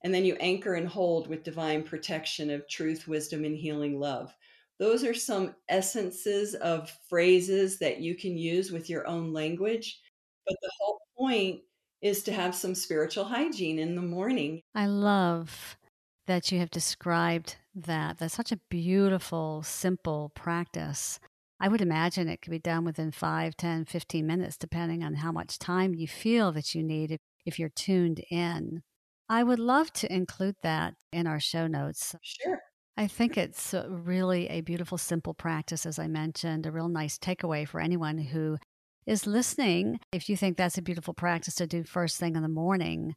[0.04, 4.34] And then you anchor and hold with divine protection of truth, wisdom, and healing love.
[4.82, 10.02] Those are some essences of phrases that you can use with your own language.
[10.48, 11.62] But the whole point
[12.02, 14.60] is to have some spiritual hygiene in the morning.
[14.74, 15.78] I love
[16.26, 18.18] that you have described that.
[18.18, 21.20] That's such a beautiful, simple practice.
[21.60, 25.32] I would imagine it could be done within 5, 10, 15 minutes, depending on how
[25.32, 28.82] much time you feel that you need if, if you're tuned in.
[29.30, 32.16] I would love to include that in our show notes.
[32.24, 32.60] Sure.
[32.98, 37.68] I think it's really a beautiful, simple practice, as I mentioned, a real nice takeaway
[37.68, 38.58] for anyone who
[39.06, 40.00] is listening.
[40.12, 43.16] If you think that's a beautiful practice to do first thing in the morning,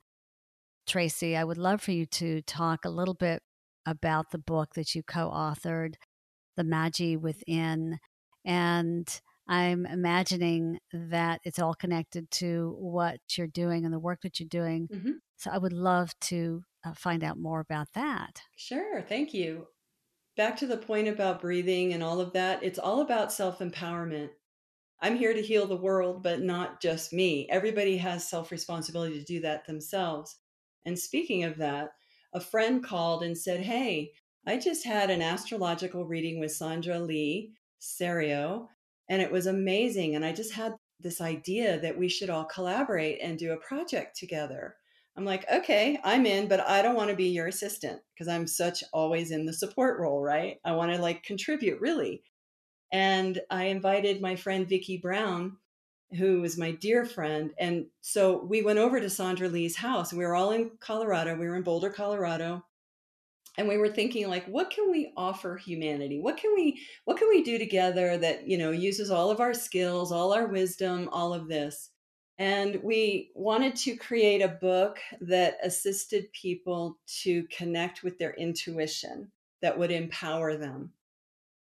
[0.86, 3.42] Tracey, I would love for you to talk a little bit
[3.86, 5.94] about the book that you co authored,
[6.56, 7.98] The Magi Within,
[8.44, 9.08] and
[9.48, 14.48] I'm imagining that it's all connected to what you're doing and the work that you're
[14.48, 14.88] doing.
[14.92, 15.10] Mm-hmm.
[15.36, 18.42] So I would love to uh, find out more about that.
[18.56, 19.02] Sure.
[19.02, 19.66] Thank you.
[20.36, 24.30] Back to the point about breathing and all of that, it's all about self empowerment.
[25.00, 27.46] I'm here to heal the world, but not just me.
[27.50, 30.36] Everybody has self responsibility to do that themselves.
[30.84, 31.90] And speaking of that,
[32.32, 34.12] a friend called and said, Hey,
[34.46, 38.68] I just had an astrological reading with Sandra Lee Serio,
[39.08, 40.14] and it was amazing.
[40.16, 44.16] And I just had this idea that we should all collaborate and do a project
[44.16, 44.76] together.
[45.16, 48.46] I'm like, okay, I'm in, but I don't want to be your assistant because I'm
[48.46, 50.58] such always in the support role, right?
[50.64, 52.22] I want to like contribute really.
[52.92, 55.56] And I invited my friend Vicki Brown,
[56.16, 57.52] who was my dear friend.
[57.58, 60.10] And so we went over to Sandra Lee's house.
[60.10, 61.36] And we were all in Colorado.
[61.36, 62.64] We were in Boulder, Colorado
[63.56, 67.28] and we were thinking like what can we offer humanity what can we what can
[67.28, 71.32] we do together that you know uses all of our skills all our wisdom all
[71.32, 71.90] of this
[72.38, 79.30] and we wanted to create a book that assisted people to connect with their intuition
[79.62, 80.92] that would empower them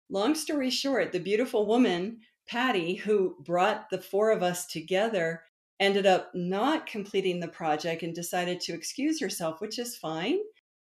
[0.09, 5.41] long story short the beautiful woman patty who brought the four of us together
[5.80, 10.39] ended up not completing the project and decided to excuse herself which is fine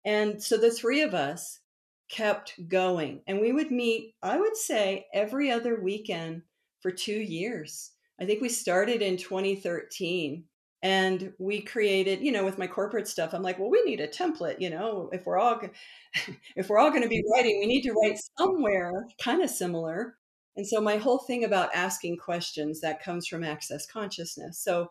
[0.04, 1.60] and so the three of us
[2.08, 3.22] kept going.
[3.26, 6.42] And we would meet, I would say, every other weekend
[6.80, 7.92] for two years.
[8.20, 10.44] I think we started in 2013
[10.82, 14.06] and we created you know with my corporate stuff i'm like well we need a
[14.06, 15.58] template you know if we're all
[16.56, 17.32] if we're all going to be mm-hmm.
[17.32, 20.16] writing we need to write somewhere kind of similar.
[20.56, 24.60] And so my whole thing about asking questions that comes from access consciousness.
[24.62, 24.88] So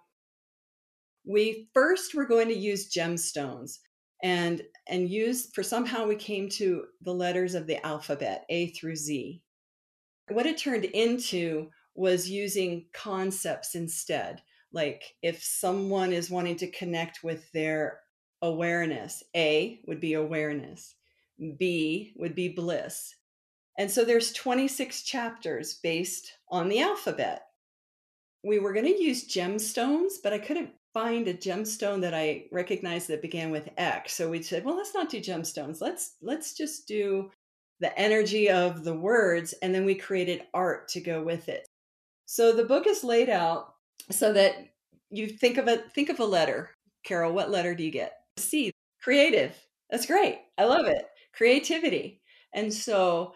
[1.26, 3.80] we first were going to use gemstones
[4.22, 8.98] and and use for somehow we came to the letters of the alphabet a through
[8.98, 9.42] z.
[10.30, 14.42] What it turned into was using concepts instead
[14.72, 18.00] like if someone is wanting to connect with their
[18.42, 20.96] awareness a would be awareness
[21.58, 23.16] b would be bliss
[23.78, 27.48] and so there's 26 chapters based on the alphabet
[28.44, 33.08] we were going to use gemstones but i couldn't find a gemstone that I recognized
[33.08, 34.14] that began with X.
[34.14, 35.82] So we said, well, let's not do gemstones.
[35.82, 37.32] Let's let's just do
[37.80, 41.68] the energy of the words and then we created art to go with it.
[42.34, 43.76] So the book is laid out
[44.10, 44.56] so that
[45.12, 46.72] you think of a think of a letter.
[47.04, 48.14] Carol, what letter do you get?
[48.38, 48.72] C.
[49.04, 49.56] Creative.
[49.92, 50.40] That's great.
[50.58, 51.06] I love it.
[51.36, 52.24] Creativity.
[52.52, 53.36] And so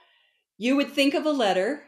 [0.57, 1.83] you would think of a letter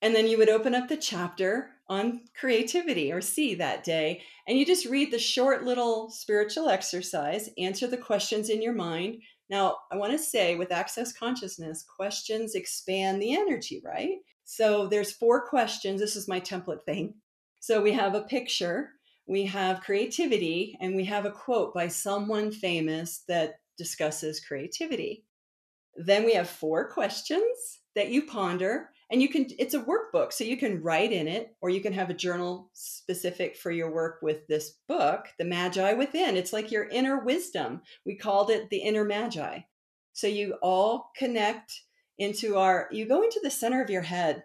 [0.00, 4.22] and then you would open up the chapter on creativity or C that day.
[4.46, 9.16] And you just read the short little spiritual exercise, answer the questions in your mind.
[9.50, 14.18] Now, I want to say with access consciousness, questions expand the energy, right?
[14.44, 16.00] So there's four questions.
[16.00, 17.14] This is my template thing.
[17.60, 18.90] So we have a picture,
[19.26, 25.24] we have creativity, and we have a quote by someone famous that discusses creativity.
[25.96, 30.44] Then we have four questions that you ponder and you can it's a workbook so
[30.44, 34.18] you can write in it or you can have a journal specific for your work
[34.22, 38.78] with this book the magi within it's like your inner wisdom we called it the
[38.78, 39.60] inner magi
[40.12, 41.82] so you all connect
[42.18, 44.44] into our you go into the center of your head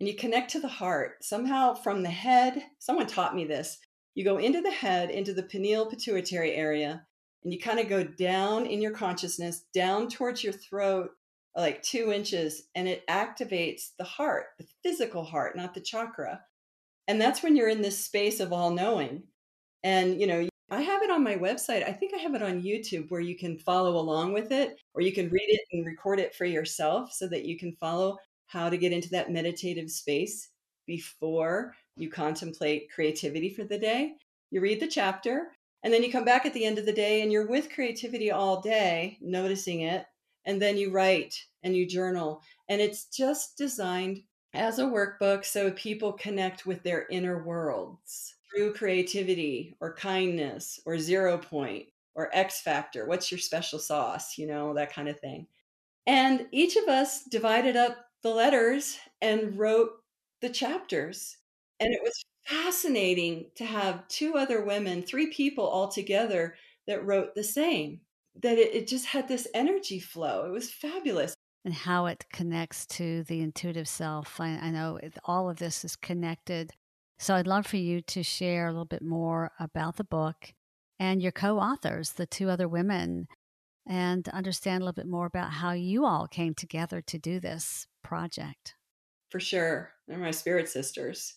[0.00, 3.78] and you connect to the heart somehow from the head someone taught me this
[4.14, 7.04] you go into the head into the pineal pituitary area
[7.44, 11.10] and you kind of go down in your consciousness down towards your throat
[11.58, 16.40] like two inches and it activates the heart, the physical heart, not the chakra.
[17.08, 19.24] And that's when you're in this space of all knowing.
[19.82, 21.88] And, you know, I have it on my website.
[21.88, 25.00] I think I have it on YouTube where you can follow along with it, or
[25.00, 28.68] you can read it and record it for yourself so that you can follow how
[28.68, 30.50] to get into that meditative space
[30.86, 34.14] before you contemplate creativity for the day.
[34.50, 35.52] You read the chapter,
[35.82, 38.30] and then you come back at the end of the day and you're with creativity
[38.30, 40.04] all day, noticing it,
[40.44, 42.42] and then you write and you journal.
[42.68, 44.22] And it's just designed
[44.54, 50.98] as a workbook so people connect with their inner worlds through creativity or kindness or
[50.98, 53.06] zero point or X factor.
[53.06, 54.38] What's your special sauce?
[54.38, 55.46] You know, that kind of thing.
[56.06, 59.90] And each of us divided up the letters and wrote
[60.40, 61.36] the chapters.
[61.80, 67.34] And it was fascinating to have two other women, three people all together that wrote
[67.34, 68.00] the same
[68.42, 70.46] that it, it just had this energy flow.
[70.46, 71.34] It was fabulous.
[71.64, 74.40] And how it connects to the intuitive self.
[74.40, 76.72] I, I know all of this is connected.
[77.18, 80.54] So I'd love for you to share a little bit more about the book
[80.98, 83.26] and your co authors, the two other women,
[83.86, 87.86] and understand a little bit more about how you all came together to do this
[88.02, 88.74] project.
[89.30, 89.92] For sure.
[90.06, 91.34] They're my spirit sisters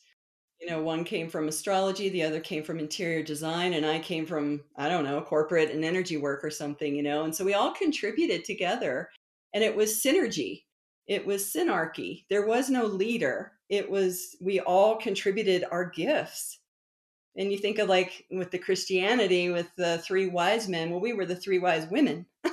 [0.62, 4.26] you know one came from astrology the other came from interior design and i came
[4.26, 7.54] from i don't know corporate and energy work or something you know and so we
[7.54, 9.10] all contributed together
[9.54, 10.64] and it was synergy
[11.08, 16.60] it was synarchy there was no leader it was we all contributed our gifts.
[17.38, 21.14] And you think of like with the christianity with the three wise men well we
[21.14, 22.28] were the three wise women.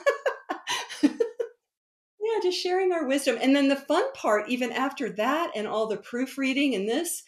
[2.20, 3.38] Yeah just sharing our wisdom.
[3.40, 7.22] And then the fun part even after that and all the proofreading and this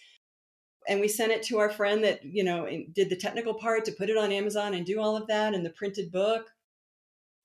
[0.87, 3.93] and we sent it to our friend that you know did the technical part to
[3.93, 6.47] put it on amazon and do all of that and the printed book.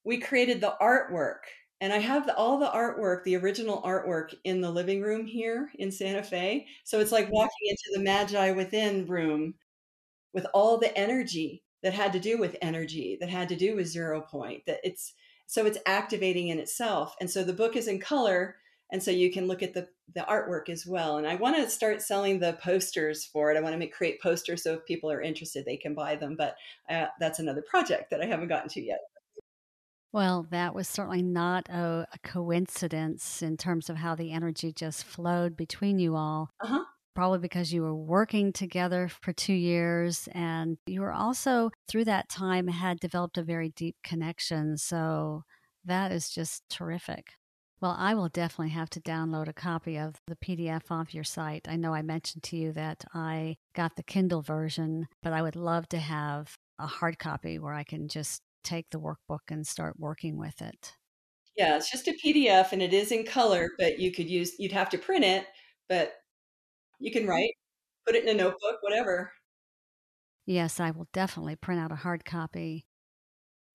[0.03, 1.45] We created the artwork
[1.85, 5.71] and i have the, all the artwork the original artwork in the living room here
[5.75, 6.65] in santa fe.
[6.83, 9.53] So it's like walking into the magi within room
[10.33, 13.85] with all the energy that had to do with energy that had to do with
[13.87, 15.13] zero point that it's
[15.45, 17.15] so it's activating in itself.
[17.21, 18.55] And so the book is in color
[18.91, 21.17] and so you can look at the the artwork as well.
[21.17, 23.57] And i want to start selling the posters for it.
[23.57, 26.35] I want to make create posters so if people are interested they can buy them.
[26.35, 26.55] But
[26.89, 29.01] uh, that's another project that i haven't gotten to yet
[30.15, 35.03] well that was certainly not a, a coincidence in terms of how the energy just
[35.03, 36.49] flowed between you all.
[36.63, 36.85] Uh-huh.
[37.13, 42.29] Probably because you were working together for two years and you were also through that
[42.29, 45.43] time had developed a very deep connection so
[45.83, 47.33] that is just terrific.
[47.81, 51.67] Well, I will definitely have to download a copy of the PDF off your site.
[51.69, 55.57] I know I mentioned to you that I got the Kindle version, but I would
[55.57, 59.99] love to have a hard copy where I can just take the workbook and start
[59.99, 60.93] working with it.
[61.55, 63.75] Yeah, it's just a PDF and it is in color, mm-hmm.
[63.79, 65.45] but you could use, you'd have to print it,
[65.87, 66.13] but
[66.99, 67.31] you can mm-hmm.
[67.31, 67.53] write,
[68.05, 69.31] put it in a notebook, whatever.
[70.45, 72.85] Yes, I will definitely print out a hard copy.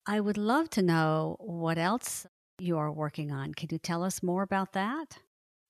[0.05, 2.25] I would love to know what else
[2.59, 3.53] you are working on.
[3.53, 5.19] Can you tell us more about that?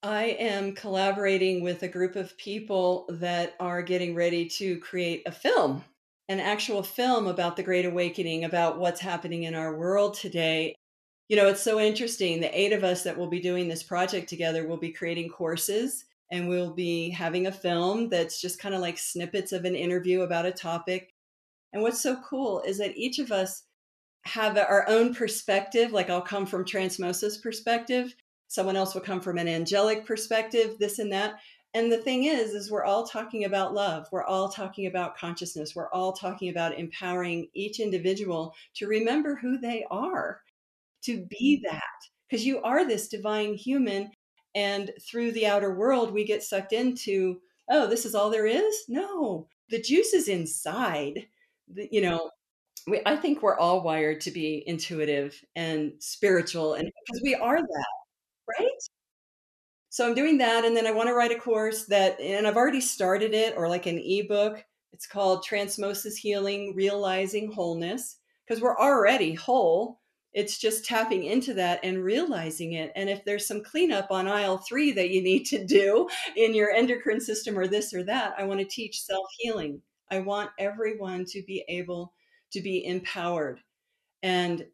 [0.03, 5.31] I am collaborating with a group of people that are getting ready to create a
[5.31, 5.83] film,
[6.31, 10.73] an actual film about the Great Awakening, about what's happening in our world today.
[11.27, 12.39] You know, it's so interesting.
[12.39, 16.05] The eight of us that will be doing this project together will be creating courses
[16.31, 20.21] and we'll be having a film that's just kind of like snippets of an interview
[20.21, 21.13] about a topic.
[21.73, 23.63] And what's so cool is that each of us
[24.23, 25.91] have our own perspective.
[25.91, 28.15] Like I'll come from Transmosis perspective,
[28.47, 31.35] someone else will come from an angelic perspective, this and that.
[31.73, 34.07] And the thing is, is we're all talking about love.
[34.11, 35.75] We're all talking about consciousness.
[35.75, 40.41] We're all talking about empowering each individual to remember who they are,
[41.03, 41.73] to be mm-hmm.
[41.73, 41.81] that,
[42.29, 44.11] because you are this divine human.
[44.53, 48.83] And through the outer world, we get sucked into, oh, this is all there is?
[48.89, 51.25] No, the juice is inside.
[51.73, 52.31] The, you know,
[52.85, 57.61] we, I think we're all wired to be intuitive and spiritual, and because we are
[57.61, 57.85] that,
[58.59, 58.67] right?
[59.91, 62.55] So I'm doing that, and then I want to write a course that, and I've
[62.55, 64.63] already started it, or like an ebook.
[64.93, 68.17] It's called Transmosis Healing: Realizing Wholeness,
[68.47, 69.99] because we're already whole.
[70.33, 72.93] It's just tapping into that and realizing it.
[72.95, 76.71] And if there's some cleanup on aisle three that you need to do in your
[76.71, 79.81] endocrine system or this or that, I want to teach self healing.
[80.09, 82.13] I want everyone to be able
[82.53, 83.59] to be empowered.
[84.23, 84.65] And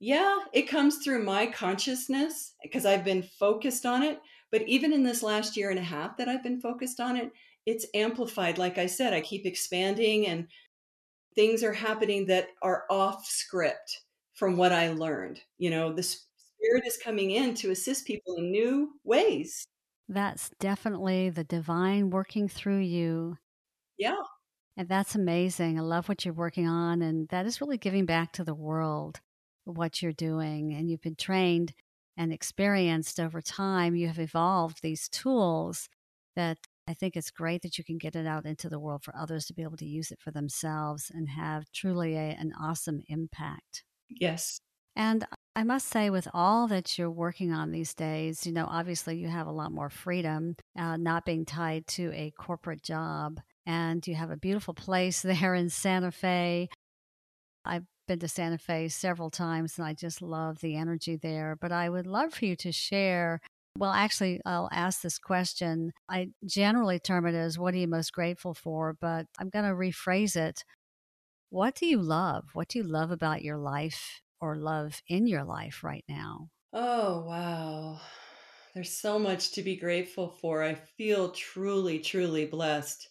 [0.00, 4.20] yeah, it comes through my consciousness because I've been focused on it.
[4.52, 7.32] But even in this last year and a half that I've been focused on it,
[7.66, 8.58] it's amplified.
[8.58, 10.46] Like I said, I keep expanding and
[11.34, 14.02] things are happening that are off script
[14.34, 15.40] from what I learned.
[15.58, 19.66] You know, the spirit is coming in to assist people in new ways.
[20.08, 23.36] That's definitely the divine working through you.
[23.98, 24.22] Yeah.
[24.76, 25.78] And that's amazing.
[25.78, 27.02] I love what you're working on.
[27.02, 29.20] And that is really giving back to the world
[29.64, 30.74] what you're doing.
[30.74, 31.72] And you've been trained
[32.16, 33.94] and experienced over time.
[33.94, 35.88] You have evolved these tools
[36.34, 36.58] that
[36.88, 39.46] I think it's great that you can get it out into the world for others
[39.46, 43.84] to be able to use it for themselves and have truly a, an awesome impact.
[44.08, 44.60] Yes.
[44.94, 49.18] And I must say, with all that you're working on these days, you know, obviously
[49.18, 54.06] you have a lot more freedom, uh, not being tied to a corporate job and
[54.06, 56.68] you have a beautiful place there in Santa Fe.
[57.64, 61.56] I've been to Santa Fe several times and I just love the energy there.
[61.60, 63.40] But I would love for you to share.
[63.78, 65.92] Well, actually, I'll ask this question.
[66.08, 68.96] I generally term it as what are you most grateful for?
[69.00, 70.64] But I'm going to rephrase it.
[71.50, 72.44] What do you love?
[72.54, 76.48] What do you love about your life or love in your life right now?
[76.72, 78.00] Oh, wow.
[78.74, 80.62] There's so much to be grateful for.
[80.62, 83.08] I feel truly, truly blessed.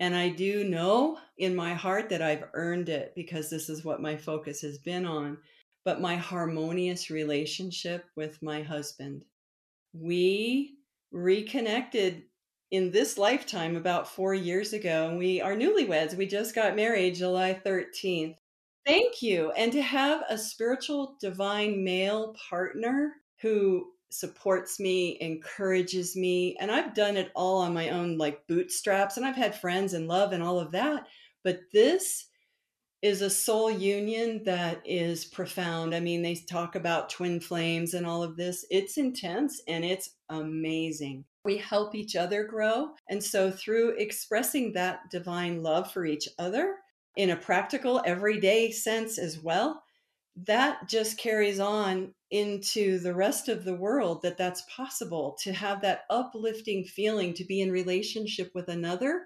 [0.00, 4.00] And I do know in my heart that I've earned it because this is what
[4.00, 5.38] my focus has been on.
[5.84, 9.24] But my harmonious relationship with my husband.
[9.92, 10.76] We
[11.10, 12.24] reconnected
[12.70, 15.08] in this lifetime about four years ago.
[15.08, 16.16] And we are newlyweds.
[16.16, 18.36] We just got married July 13th.
[18.86, 19.50] Thank you.
[19.52, 26.56] And to have a spiritual divine male partner who supports me, encourages me.
[26.60, 29.16] And I've done it all on my own, like bootstraps.
[29.16, 31.06] And I've had friends and love and all of that.
[31.44, 32.26] But this
[33.00, 35.94] is a soul union that is profound.
[35.94, 38.66] I mean, they talk about twin flames and all of this.
[38.70, 41.24] It's intense and it's amazing.
[41.44, 42.90] We help each other grow.
[43.08, 46.76] And so, through expressing that divine love for each other
[47.16, 49.82] in a practical, everyday sense as well,
[50.46, 55.80] that just carries on into the rest of the world that that's possible to have
[55.80, 59.24] that uplifting feeling to be in relationship with another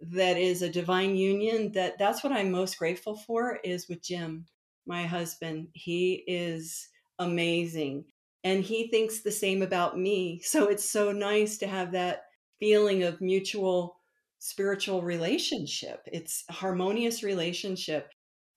[0.00, 4.44] that is a divine union that that's what i'm most grateful for is with jim
[4.90, 5.68] my husband.
[5.72, 6.88] He is
[7.18, 8.04] amazing
[8.44, 10.40] and he thinks the same about me.
[10.42, 12.24] So it's so nice to have that
[12.58, 13.96] feeling of mutual
[14.38, 16.00] spiritual relationship.
[16.06, 18.10] It's harmonious relationship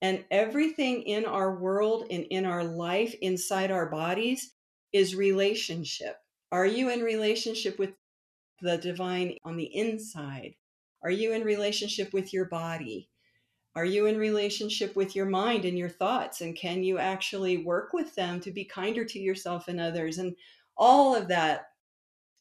[0.03, 4.51] and everything in our world and in our life, inside our bodies,
[4.91, 6.17] is relationship.
[6.51, 7.93] Are you in relationship with
[8.61, 10.55] the divine on the inside?
[11.03, 13.09] Are you in relationship with your body?
[13.77, 16.41] Are you in relationship with your mind and your thoughts?
[16.41, 20.17] And can you actually work with them to be kinder to yourself and others?
[20.17, 20.35] And
[20.77, 21.67] all of that.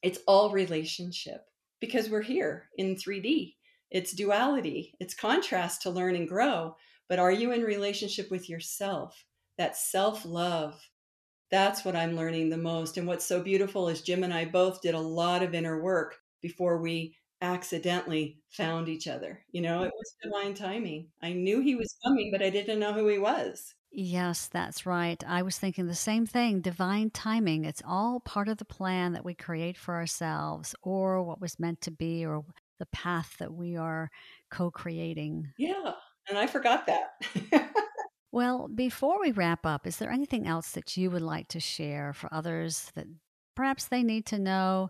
[0.03, 1.45] It's all relationship
[1.81, 3.55] because we're here in 3D.
[3.93, 6.77] It's duality, it's contrast to learn and grow.
[7.13, 9.23] But are you in relationship with yourself?
[9.59, 10.81] That self love.
[11.51, 12.97] That's what I'm learning the most.
[12.97, 16.17] And what's so beautiful is Jim and I both did a lot of inner work
[16.41, 19.45] before we accidentally found each other.
[19.51, 21.09] You know, it was divine timing.
[21.21, 23.75] I knew he was coming, but I didn't know who he was.
[23.91, 25.23] Yes, that's right.
[25.29, 27.67] I was thinking the same thing divine timing.
[27.67, 31.83] It's all part of the plan that we create for ourselves or what was meant
[31.83, 32.43] to be or
[32.79, 34.11] the path that we are
[34.51, 35.53] co creating.
[35.59, 35.93] Yeah.
[36.29, 37.73] And I forgot that.
[38.33, 42.13] well, before we wrap up, is there anything else that you would like to share
[42.13, 43.07] for others that
[43.55, 44.89] perhaps they need to know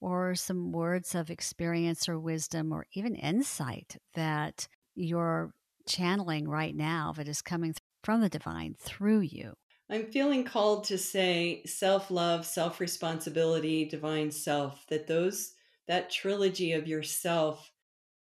[0.00, 5.52] or some words of experience or wisdom or even insight that you're
[5.86, 9.52] channeling right now that is coming from the divine through you?
[9.88, 15.52] I'm feeling called to say self love, self responsibility, divine self, that those,
[15.86, 17.70] that trilogy of yourself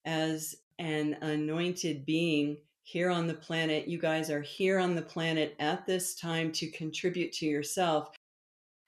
[0.04, 3.88] as an anointed being here on the planet.
[3.88, 8.10] You guys are here on the planet at this time to contribute to yourself.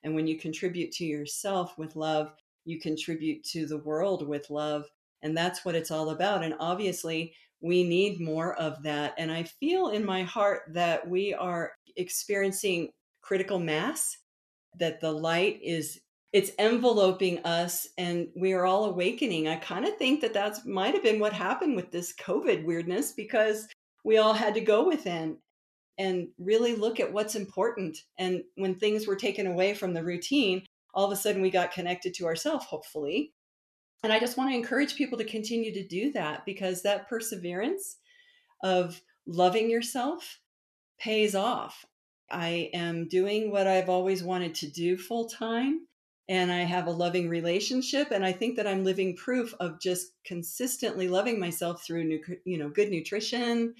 [0.03, 2.33] And when you contribute to yourself with love,
[2.65, 4.85] you contribute to the world with love.
[5.21, 6.43] And that's what it's all about.
[6.43, 9.15] And obviously, we need more of that.
[9.17, 12.89] And I feel in my heart that we are experiencing
[13.21, 14.17] critical mass,
[14.77, 16.01] that the light is
[16.33, 19.47] it's enveloping us and we are all awakening.
[19.47, 23.13] I kind of think that that's might have been what happened with this COVID weirdness
[23.13, 23.67] because
[24.03, 25.37] we all had to go within
[25.97, 27.97] and really look at what's important.
[28.17, 31.71] And when things were taken away from the routine, all of a sudden we got
[31.71, 33.33] connected to ourselves, hopefully.
[34.03, 37.97] And I just want to encourage people to continue to do that because that perseverance
[38.61, 40.39] of loving yourself
[40.99, 41.85] pays off.
[42.29, 45.87] I am doing what I've always wanted to do full time
[46.27, 50.07] and I have a loving relationship and I think that I'm living proof of just
[50.25, 53.75] consistently loving myself through you know good nutrition,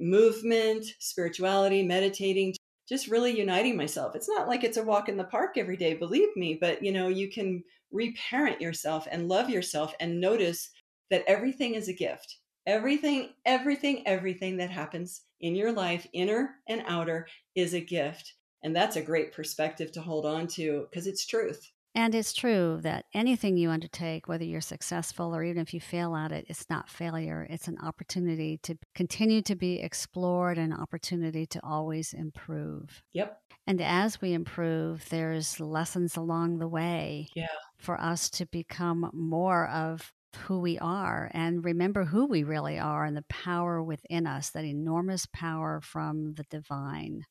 [0.00, 2.54] movement, spirituality, meditating,
[2.88, 4.14] just really uniting myself.
[4.14, 6.92] It's not like it's a walk in the park every day, believe me, but you
[6.92, 7.62] know, you can
[7.92, 10.70] reparent yourself and love yourself and notice
[11.10, 12.38] that everything is a gift.
[12.66, 18.34] Everything, everything, everything that happens in your life, inner and outer, is a gift.
[18.64, 21.70] And that's a great perspective to hold on to because it's truth.
[21.96, 26.14] And it's true that anything you undertake, whether you're successful or even if you fail
[26.14, 27.46] at it, it's not failure.
[27.48, 33.02] It's an opportunity to continue to be explored, an opportunity to always improve.
[33.14, 33.40] Yep.
[33.66, 37.46] And as we improve, there's lessons along the way yeah.
[37.78, 43.06] for us to become more of who we are and remember who we really are
[43.06, 47.22] and the power within us, that enormous power from the divine.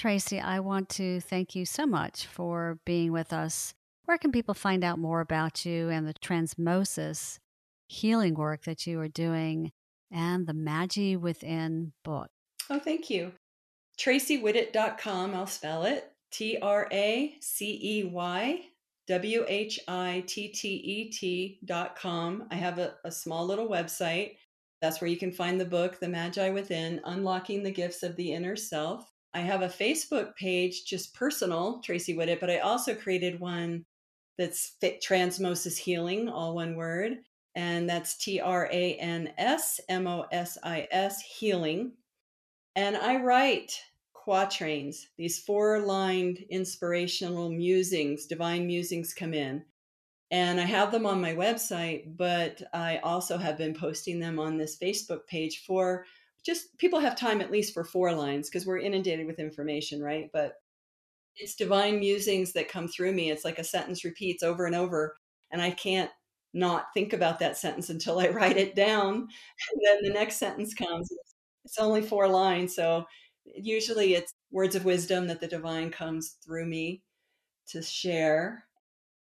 [0.00, 3.74] Tracey, I want to thank you so much for being with us.
[4.06, 7.38] Where can people find out more about you and the transmosis
[7.86, 9.72] healing work that you are doing
[10.10, 12.30] and the Magi Within book?
[12.70, 13.32] Oh, thank you.
[13.98, 18.58] TraceyWhittet.com, I'll spell it T R A C E Y
[19.06, 22.48] W H I T T E T.com.
[22.50, 24.36] I have a, a small little website.
[24.80, 28.32] That's where you can find the book, The Magi Within Unlocking the Gifts of the
[28.32, 29.09] Inner Self.
[29.32, 33.84] I have a Facebook page, just personal, Tracey Whittet, but I also created one
[34.36, 37.18] that's fit Transmosis Healing, all one word.
[37.54, 41.92] And that's T R A N S M O S I S Healing.
[42.76, 43.72] And I write
[44.12, 49.64] quatrains, these four lined inspirational musings, divine musings come in.
[50.30, 54.56] And I have them on my website, but I also have been posting them on
[54.56, 56.06] this Facebook page for
[56.44, 60.30] just people have time at least for four lines because we're inundated with information, right?
[60.32, 60.54] But
[61.36, 63.30] it's divine musings that come through me.
[63.30, 65.16] It's like a sentence repeats over and over,
[65.50, 66.10] and I can't
[66.52, 69.14] not think about that sentence until I write it down.
[69.14, 71.08] And then the next sentence comes.
[71.64, 72.74] It's only four lines.
[72.74, 73.04] So
[73.44, 77.02] usually it's words of wisdom that the divine comes through me
[77.68, 78.64] to share.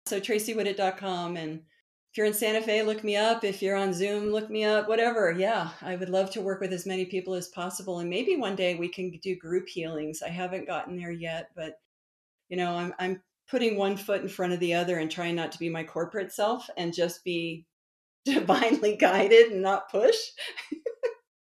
[0.06, 1.62] So traceywhittet.com and
[2.14, 3.44] if you're in Santa Fe, look me up.
[3.44, 5.32] If you're on Zoom, look me up, whatever.
[5.32, 7.98] Yeah, I would love to work with as many people as possible.
[7.98, 10.22] And maybe one day we can do group healings.
[10.22, 11.80] I haven't gotten there yet, but
[12.50, 15.52] you know, I'm, I'm putting one foot in front of the other and trying not
[15.54, 17.66] to be my corporate self and just be
[18.26, 20.16] divinely guided and not push.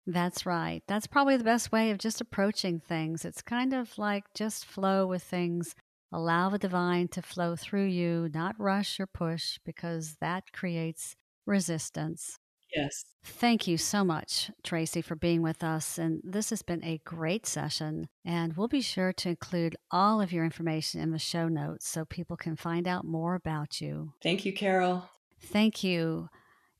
[0.05, 0.83] That's right.
[0.87, 3.25] That's probably the best way of just approaching things.
[3.25, 5.73] It's kind of like just flow with things
[6.11, 12.37] Allow the divine to flow through you, not rush or push, because that creates resistance.
[12.75, 13.03] Yes.
[13.23, 15.97] Thank you so much, Tracey, for being with us.
[15.97, 18.07] And this has been a great session.
[18.23, 22.05] And we'll be sure to include all of your information in the show notes so
[22.05, 24.13] people can find out more about you.
[24.21, 25.09] Thank you, Carol.
[25.41, 26.29] Thank you.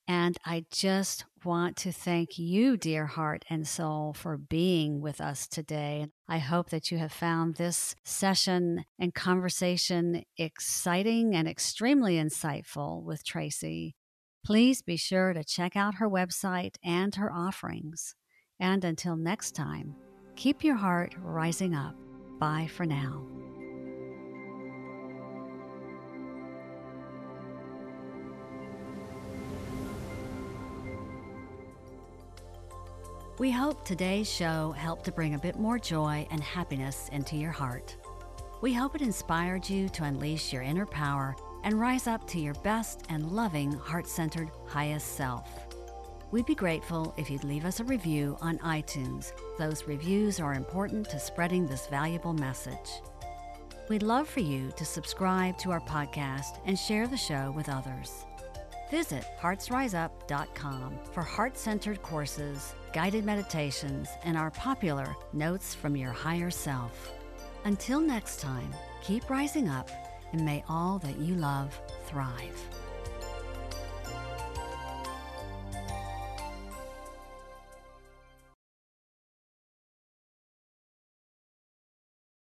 [0.09, 5.47] And I just want to thank you, dear heart and soul, for being with us
[5.47, 6.07] today.
[6.27, 13.23] I hope that you have found this session and conversation exciting and extremely insightful with
[13.23, 13.93] Tracey.
[14.43, 18.15] Please be sure to check out her website and her offerings.
[18.59, 19.95] And until next time,
[20.35, 21.95] keep your heart rising up.
[22.39, 23.27] Bye for now.
[33.39, 37.53] We hope today's show helped to bring a bit more joy and happiness into your
[37.53, 37.95] heart.
[38.59, 42.55] We hope it inspired you to unleash your inner power and rise up to your
[42.55, 45.49] best and loving, heart centered, highest self.
[46.31, 49.31] We'd be grateful if you'd leave us a review on iTunes.
[49.57, 53.01] Those reviews are important to spreading this valuable message.
[53.87, 58.25] We'd love for you to subscribe to our podcast and share the show with others.
[58.89, 66.49] Visit heartsriseup.com for heart centered courses, guided meditations, and our popular Notes from Your Higher
[66.49, 67.13] Self.
[67.65, 68.73] Until next time,
[69.03, 69.89] keep rising up
[70.31, 72.78] and may all that you love thrive.